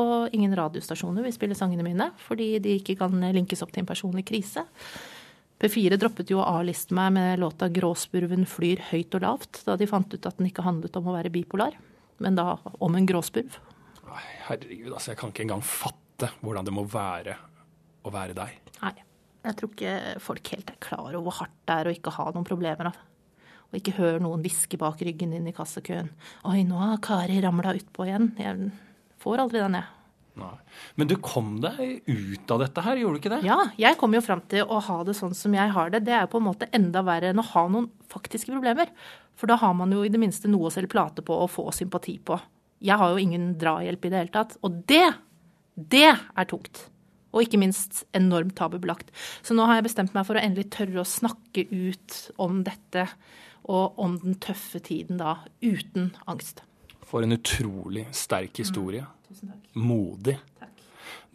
[0.01, 3.91] Og ingen radiostasjoner vil spille sangene mine, fordi de ikke kan linkes opp til en
[3.91, 4.65] personlig krise.
[5.63, 9.87] P4 droppet jo å A-liste meg med låta 'Gråspurven flyr høyt og lavt', da de
[9.87, 11.79] fant ut at den ikke handlet om å være bipolar,
[12.19, 13.61] men da om en gråspurv.
[14.49, 17.39] Herregud, altså, jeg kan ikke engang fatte hvordan det må være
[18.05, 18.59] å være deg.
[18.83, 18.95] Nei,
[19.45, 22.31] jeg tror ikke folk helt er klar over hvor hardt det er å ikke ha
[22.33, 22.91] noen problemer.
[22.91, 22.93] da.
[23.71, 26.09] Og ikke høre noen hviske bak ryggen din i kassakøen.
[26.45, 28.33] 'Oi, nå har Kari ramla utpå igjen'.
[28.39, 28.71] Jeg
[29.21, 29.91] får aldri den, jeg.
[30.35, 30.55] Nei.
[30.99, 33.43] Men du kom deg ut av dette her, gjorde du ikke det?
[33.47, 36.03] Ja, jeg kom jo fram til å ha det sånn som jeg har det.
[36.09, 38.91] Det er på en måte enda verre enn å ha noen faktiske problemer.
[39.39, 41.69] For da har man jo i det minste noe å selge plate på og få
[41.75, 42.39] sympati på.
[42.85, 44.59] Jeg har jo ingen drahjelp i det hele tatt.
[44.67, 45.07] Og det,
[45.75, 46.89] det er tungt.
[47.35, 49.11] Og ikke minst enormt tabubelagt.
[49.43, 53.09] Så nå har jeg bestemt meg for å endelig tørre å snakke ut om dette,
[53.65, 56.63] og om den tøffe tiden da, uten angst.
[57.09, 59.05] For en utrolig sterk historie.
[59.29, 59.61] Tusen takk.
[59.81, 60.37] Modig.
[60.61, 60.73] Takk.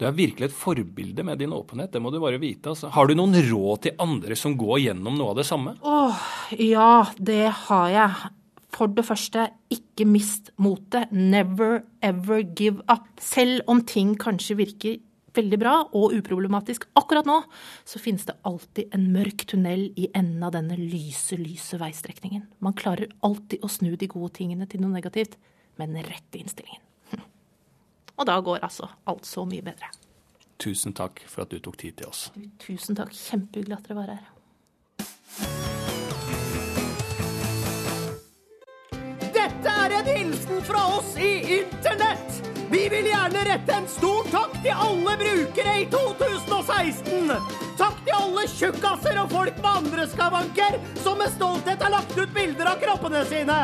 [0.00, 2.72] Du er virkelig et forbilde med din åpenhet, det må du bare vite.
[2.72, 2.88] Altså.
[2.94, 5.74] Har du noen råd til andre som går gjennom noe av det samme?
[5.84, 6.22] Åh,
[6.56, 8.30] ja, det har jeg.
[8.70, 11.10] For det første, ikke mist motet.
[11.12, 13.10] Never ever give up.
[13.20, 14.98] Selv om ting kanskje virker
[15.36, 17.38] veldig bra og uproblematisk akkurat nå,
[17.84, 22.46] så finnes det alltid en mørk tunnel i enden av denne lyse, lyse veistrekningen.
[22.64, 25.38] Man klarer alltid å snu de gode tingene til noe negativt
[25.80, 26.84] med den rette innstillingen.
[28.18, 29.92] Og da går altså alt så mye bedre.
[30.60, 32.28] Tusen takk for at du tok tid til oss.
[32.60, 33.16] Tusen takk.
[33.16, 35.69] Kjempehyggelig at dere var her.
[39.92, 42.40] Er en hilsen fra oss i Internett.
[42.70, 47.32] Vi vil gjerne rette en stor takk til alle brukere i 2016.
[47.80, 52.34] Takk til alle tjukkaser og folk med andre skavanker som med stolthet har lagt ut
[52.36, 53.58] bilder av kroppene sine.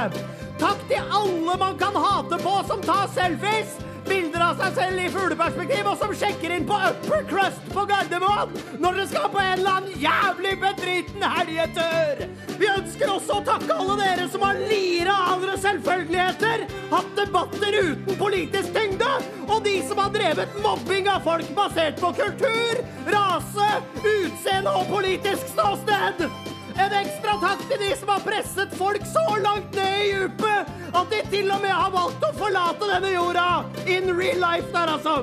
[0.58, 3.76] Takk til alle man kan hate på som tar selfies.
[4.06, 8.54] Bilder av seg selv i fugleperspektiv, og som sjekker inn på Upper Crust på Gardermoen
[8.82, 12.24] når dere skal på en eller annen jævlig bedriten helgetur.
[12.56, 17.78] Vi ønsker også å takke alle dere som har lira av andre selvfølgeligheter, hatt debatter
[17.82, 19.12] uten politisk tyngde,
[19.46, 25.50] og de som har drevet mobbing av folk basert på kultur, rase, utseende og politisk
[25.52, 26.28] ståsted.
[26.76, 31.10] En ekstra takk til de som har presset folk så langt ned i djupet at
[31.12, 33.48] de til og med har valgt å forlate denne jorda.
[33.88, 35.16] In real life der, altså.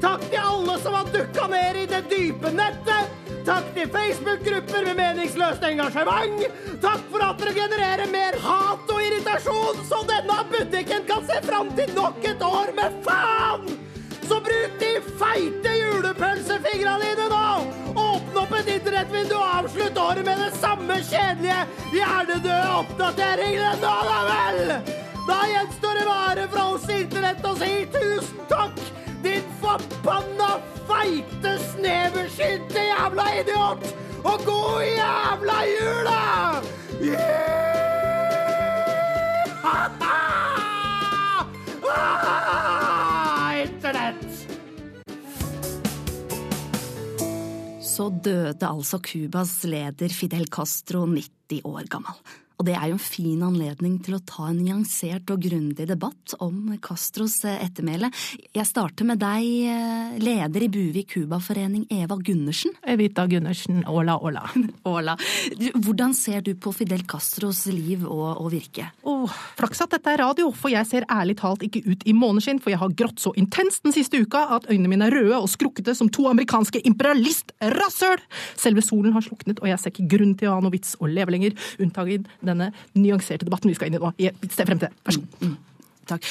[0.00, 3.14] Takk til alle som har dukka ned i det dype nettet.
[3.46, 6.44] Takk til Facebook-grupper med meningsløst engasjement.
[6.82, 11.72] Takk for at dere genererer mer hat og irritasjon, så denne butikken kan se fram
[11.78, 13.85] til nok et år med faen!
[14.28, 14.88] Så bruk de
[15.20, 17.42] feite julepølsefingrene dine nå!
[17.94, 21.60] Åpne opp et internettvindu og avslutt året med det samme kjedelige,
[21.94, 24.58] hjernedøde oppdateringene nå, da vel!
[25.28, 28.82] Da gjenstår det bare fra oss i internett å si tusen takk,
[29.22, 30.56] din forbanna
[30.90, 33.86] feite, sneversynte jævla idiot!
[34.26, 36.20] Og god jævla jul, da!
[36.98, 37.66] Yeah!
[47.96, 52.18] Så døde altså Cubas leder Fidel Castro 90 år gammel.
[52.56, 56.32] Og det er jo en fin anledning til å ta en nyansert og grundig debatt
[56.40, 58.08] om Castros eh, ettermæle.
[58.56, 62.72] Jeg starter med deg, eh, leder i Buvik Cuba-forening, Eva Gundersen.
[62.88, 64.46] Evita Gundersen, Ola, Ola.
[64.88, 65.18] Ola.
[65.74, 68.88] Hvordan ser du på Fidel Castros liv og, og virke?
[69.04, 72.62] Åh, flaks at dette er radio, for jeg ser ærlig talt ikke ut i måneskinn,
[72.64, 75.50] for jeg har grått så intenst den siste uka at øynene mine er røde og
[75.52, 78.24] skrukkete som to amerikanske imperialistrasshøl!
[78.56, 81.10] Selve solen har sluknet, og jeg ser ikke grunn til å ha noe vits å
[81.10, 84.12] leve lenger, unntagen denne nyanserte debatten vi skal inn i nå.
[84.20, 84.94] Jeg ser frem til.
[85.06, 85.56] Vær så god.
[86.06, 86.26] Takk.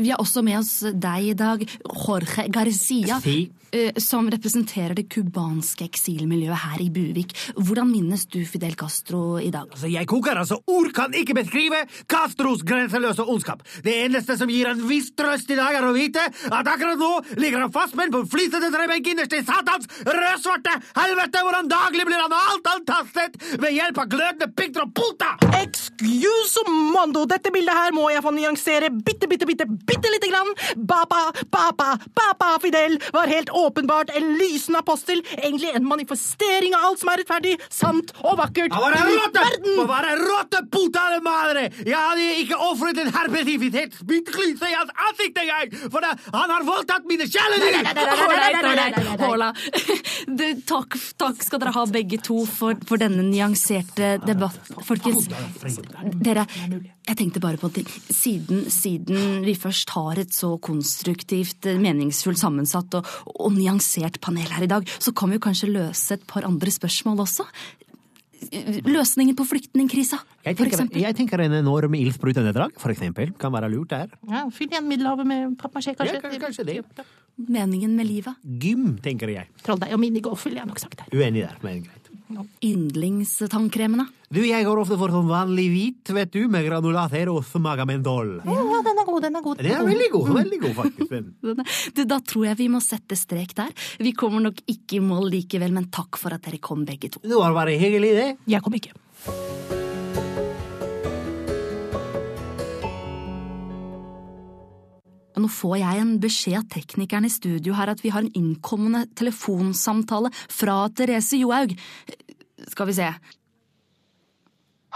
[0.00, 3.44] Vi har også med oss deg i dag, Jorge Garcia, Si.
[3.74, 7.34] Eh, som representerer det cubanske eksilmiljøet her i Buvik.
[7.58, 9.68] Hvordan minnes du Fidel Castro i dag?
[9.72, 10.60] Altså, jeg koker, altså.
[10.70, 13.64] Ord kan ikke beskrive Castros grenseløse ondskap.
[13.84, 17.12] Det eneste som gir en viss trøst i dag, er å vite at akkurat nå
[17.40, 22.06] ligger han fastspent på en flisete trebenk innerst i satans rødsvarte helvete, hvor han daglig
[22.08, 25.32] blir han alt antastet ved hjelp av glødende piggtråd puta!
[25.60, 30.52] Excuse mondo, dette bildet her må jeg få nyansere bitte, bitte, bitte, bitte lite grann.
[30.88, 37.02] Papa, papa, papa Fidel var helt åpenbart en lysende apostel, egentlig en manifestering av alt
[37.02, 38.74] som er rettferdig, sant og vakkert.
[38.74, 39.78] Han var en i verden.
[39.80, 40.10] Han var
[40.74, 41.64] putale madre!
[41.84, 45.74] Jeg hadde ikke ofret en herpetivitet spyttklynse i hans ansikt engang!
[45.92, 47.28] For det, han har voldtatt mine
[48.28, 49.52] ålreit, Håla.
[50.24, 54.70] Du, Takk, takk skal dere ha begge to for, for denne nyanserte debatt.
[54.86, 55.28] Folkens,
[56.24, 56.46] dere,
[57.04, 57.90] jeg tenkte bare på en ting.
[58.08, 64.66] Siden, siden vi først har et så konstruktivt, meningsfullt sammensatt og, og nyansert panel her
[64.66, 67.46] i dag, så kan vi jo kanskje løse et par andre spørsmål også?
[68.84, 70.82] Løsningen på flyktningkrisa, f.eks.
[70.92, 74.12] jeg tenker en enorm ildsprutneddrag, for eksempel, kan være lurt der.
[74.28, 76.20] Ja, Fyll igjen Middelhavet med pappmasjé, kanskje.
[76.20, 77.06] Ja, kanskje det.
[77.40, 78.36] Meningen med livet.
[78.44, 79.48] Gym, tenker jeg.
[79.64, 81.08] Trolldeig og minigolf ville jeg nok sagt der.
[81.16, 82.03] Uenig der, men greit.
[82.64, 84.06] Yndlingstannkremene.
[84.34, 88.32] Du, jeg går ofte for sånn vanlig hvit, vet du, med granulater og smagamendol.
[88.42, 89.60] Ja, den er god, den er god.
[89.60, 91.14] Den er veldig god, veldig god, faktisk.
[91.94, 93.70] Du, da tror jeg vi må sette strek der.
[94.02, 97.22] Vi kommer nok ikke i mål likevel, men takk for at dere kom begge to.
[97.22, 98.28] Det var bare hyggelig, det.
[98.50, 98.96] Jeg kom ikke.
[105.34, 109.04] Nå får jeg en beskjed av teknikeren i studio her at vi har en innkommende
[109.18, 111.74] telefonsamtale fra Therese Johaug.
[112.70, 113.08] Skal vi se.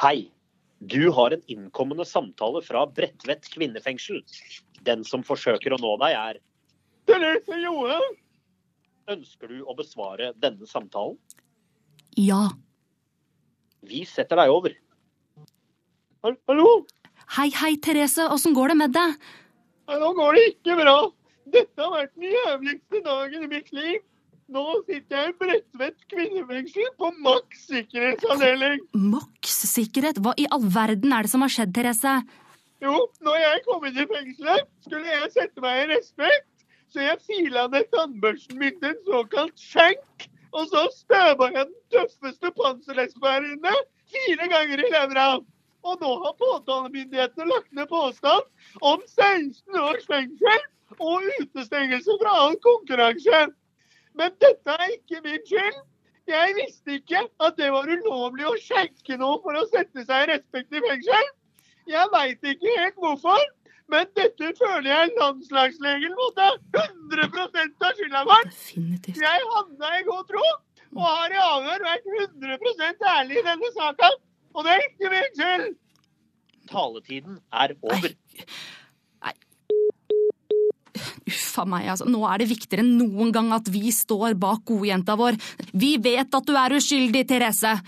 [0.04, 0.18] Hei.
[0.78, 4.20] Du har en innkommende samtale fra Bredtvet kvinnefengsel.
[4.86, 6.38] Den som forsøker å nå deg, er
[7.10, 8.20] Therese Johaug!
[9.10, 11.16] Ønsker du å besvare denne samtalen?
[12.14, 12.44] Ja.
[13.88, 14.76] Vi setter deg over.
[16.22, 16.70] Hallo?
[17.38, 18.28] Hei, hei, Therese.
[18.30, 19.18] Åssen går det med deg?
[19.88, 20.98] Nei, Nå går det ikke bra.
[21.48, 24.02] Dette har vært den jævligste dagen i mitt liv.
[24.52, 28.84] Nå sitter jeg i Bredtvet kvinnefengsel på maks sikkerhetsavdeling.
[29.12, 30.20] Maks sikkerhet?
[30.24, 32.14] Hva i all verden er det som har skjedd, Therese?
[32.84, 36.46] Jo, når jeg kom inn i fengselet, skulle jeg sette meg i respekt,
[36.92, 41.78] så jeg fila ned tannbørsten min til en såkalt skjenk, og så støva jeg den
[41.92, 42.52] tøffeste
[43.52, 43.74] inne
[44.08, 45.28] fire ganger i levra.
[45.86, 48.48] Og nå har påtalemyndighetene lagt ned påstand
[48.80, 50.64] om 16 års fengsel
[50.98, 53.44] og utestengelse fra all konkurranse.
[54.18, 55.78] Men dette er ikke min skyld.
[56.28, 60.32] Jeg visste ikke at det var ulovlig å skjenke noe for å sette seg i
[60.34, 61.30] respekt i fengsel.
[61.88, 63.44] Jeg veit ikke helt hvorfor,
[63.88, 68.50] men dette føler jeg landslagslegen må ta 100% av skylda for.
[69.08, 70.44] Jeg havna i god tro,
[70.98, 74.12] og har i avhør vært 100% ærlig i denne saka.
[74.54, 75.68] Og det er ikke min skyld.
[76.68, 78.12] Taletiden er over.
[79.24, 79.34] Nei.
[81.28, 82.08] Uffa meg, altså.
[82.08, 85.38] Nå er det viktigere enn noen gang at vi står bak godjenta vår.
[85.72, 87.78] Vi vet at du er uskyldig, Therese.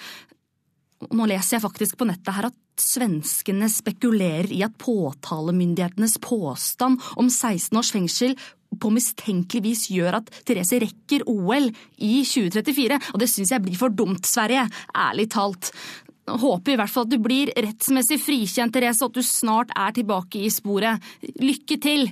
[1.11, 7.29] Nå leser jeg faktisk på nettet her at svenskene spekulerer i at påtalemyndighetenes påstand om
[7.29, 8.37] 16 års fengsel
[8.81, 11.67] på mistenkelig vis gjør at Therese rekker OL
[11.99, 15.73] i 2034, og det syns jeg blir for dumt, Sverige, ærlig talt.
[16.39, 19.95] Håper i hvert fall at du blir rettsmessig frikjent, Therese, og at du snart er
[19.97, 21.03] tilbake i sporet.
[21.41, 22.11] Lykke til!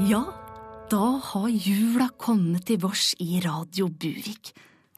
[0.00, 0.24] Ja,
[0.88, 4.54] da har jula kommet til vårs i Radio Buvik.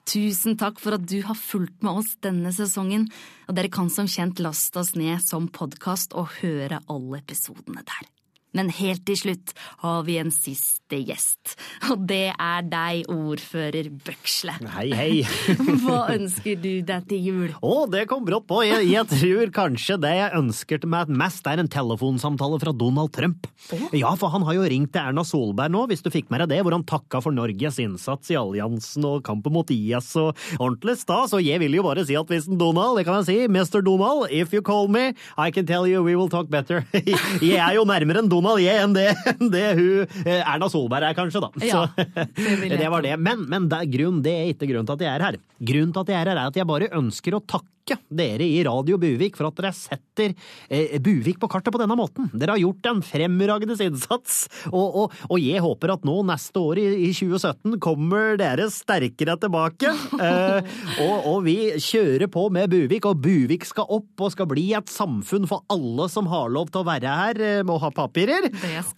[0.06, 3.08] Tusen takk for at du har fulgt med oss denne sesongen,
[3.48, 8.10] og dere kan som kjent laste oss ned som podkast og høre alle episodene der.
[8.56, 11.54] Men helt til slutt har vi en siste gjest,
[11.90, 14.54] og det er deg, ordfører Bøksle.
[14.74, 15.10] Hei, hei.
[15.82, 17.54] Hva ønsker du deg til jul?
[17.64, 18.60] Å, det kom brått på.
[18.66, 23.14] Jeg, jeg tror kanskje det jeg ønsker til meg mest, er en telefonsamtale fra Donald
[23.16, 23.48] Trump.
[23.96, 26.52] Ja, for han har jo ringt til Erna Solberg nå, hvis du fikk med deg
[26.52, 30.98] det, hvor han takka for Norges innsats i alliansen og kampen mot IS og ordentlig
[31.00, 31.32] stas.
[31.36, 33.80] Og jeg vil jo bare si at hvis en Donald, det kan jeg si, Mr.
[33.86, 36.84] Donald, if you call me, I can tell you we will talk better.
[37.42, 41.08] Jeg er jo nærmere enn Donald, jeg, enn det, enn det hun eh, Erna Solberg
[41.10, 41.50] er, kanskje, da.
[41.62, 43.16] Ja, Så vil det var det.
[43.20, 45.38] Men, men det, er grunn, det er ikke grunnen til at jeg er her.
[45.72, 48.44] Grunnen til at jeg er her, er at jeg bare ønsker å takke takke dere
[48.44, 50.34] i Radio Buvik for at dere setter
[50.68, 52.30] eh, Buvik på kartet på denne måten.
[52.32, 56.78] Dere har gjort en fremragende innsats, og, og, og jeg håper at nå neste år
[56.78, 59.92] i, i 2017 kommer dere sterkere tilbake.
[60.22, 60.66] Eh,
[61.02, 64.90] og, og vi kjører på med Buvik, og Buvik skal opp og skal bli et
[64.92, 68.46] samfunn for alle som har lov til å være her, eh, må ha papirer.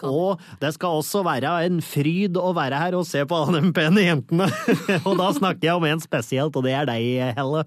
[0.04, 3.72] Og det skal også være en fryd å være her og se på alle de
[3.76, 4.50] pene jentene.
[5.06, 7.64] og da snakker jeg om en spesielt, og det er deg, Helle.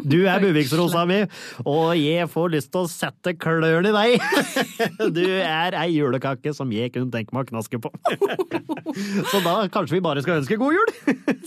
[0.00, 1.20] Du er Buviksrosa mi,
[1.66, 4.28] og jeg får lyst til å sette klørne i deg.
[5.14, 7.90] Du er ei julekake som jeg kunne tenke meg å knaske på.
[9.30, 10.92] Så da kanskje vi bare skal ønske god jul?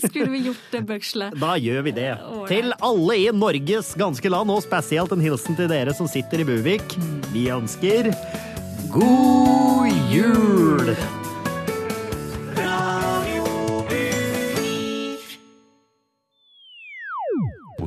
[0.02, 1.30] Skulle vi gjort det, Bøksle?
[1.38, 2.10] Da gjør vi det.
[2.50, 6.48] Til alle i Norges ganske land, og spesielt en hilsen til dere som sitter i
[6.48, 6.98] Buvik.
[7.32, 8.12] Vi ønsker
[8.92, 10.94] god jul!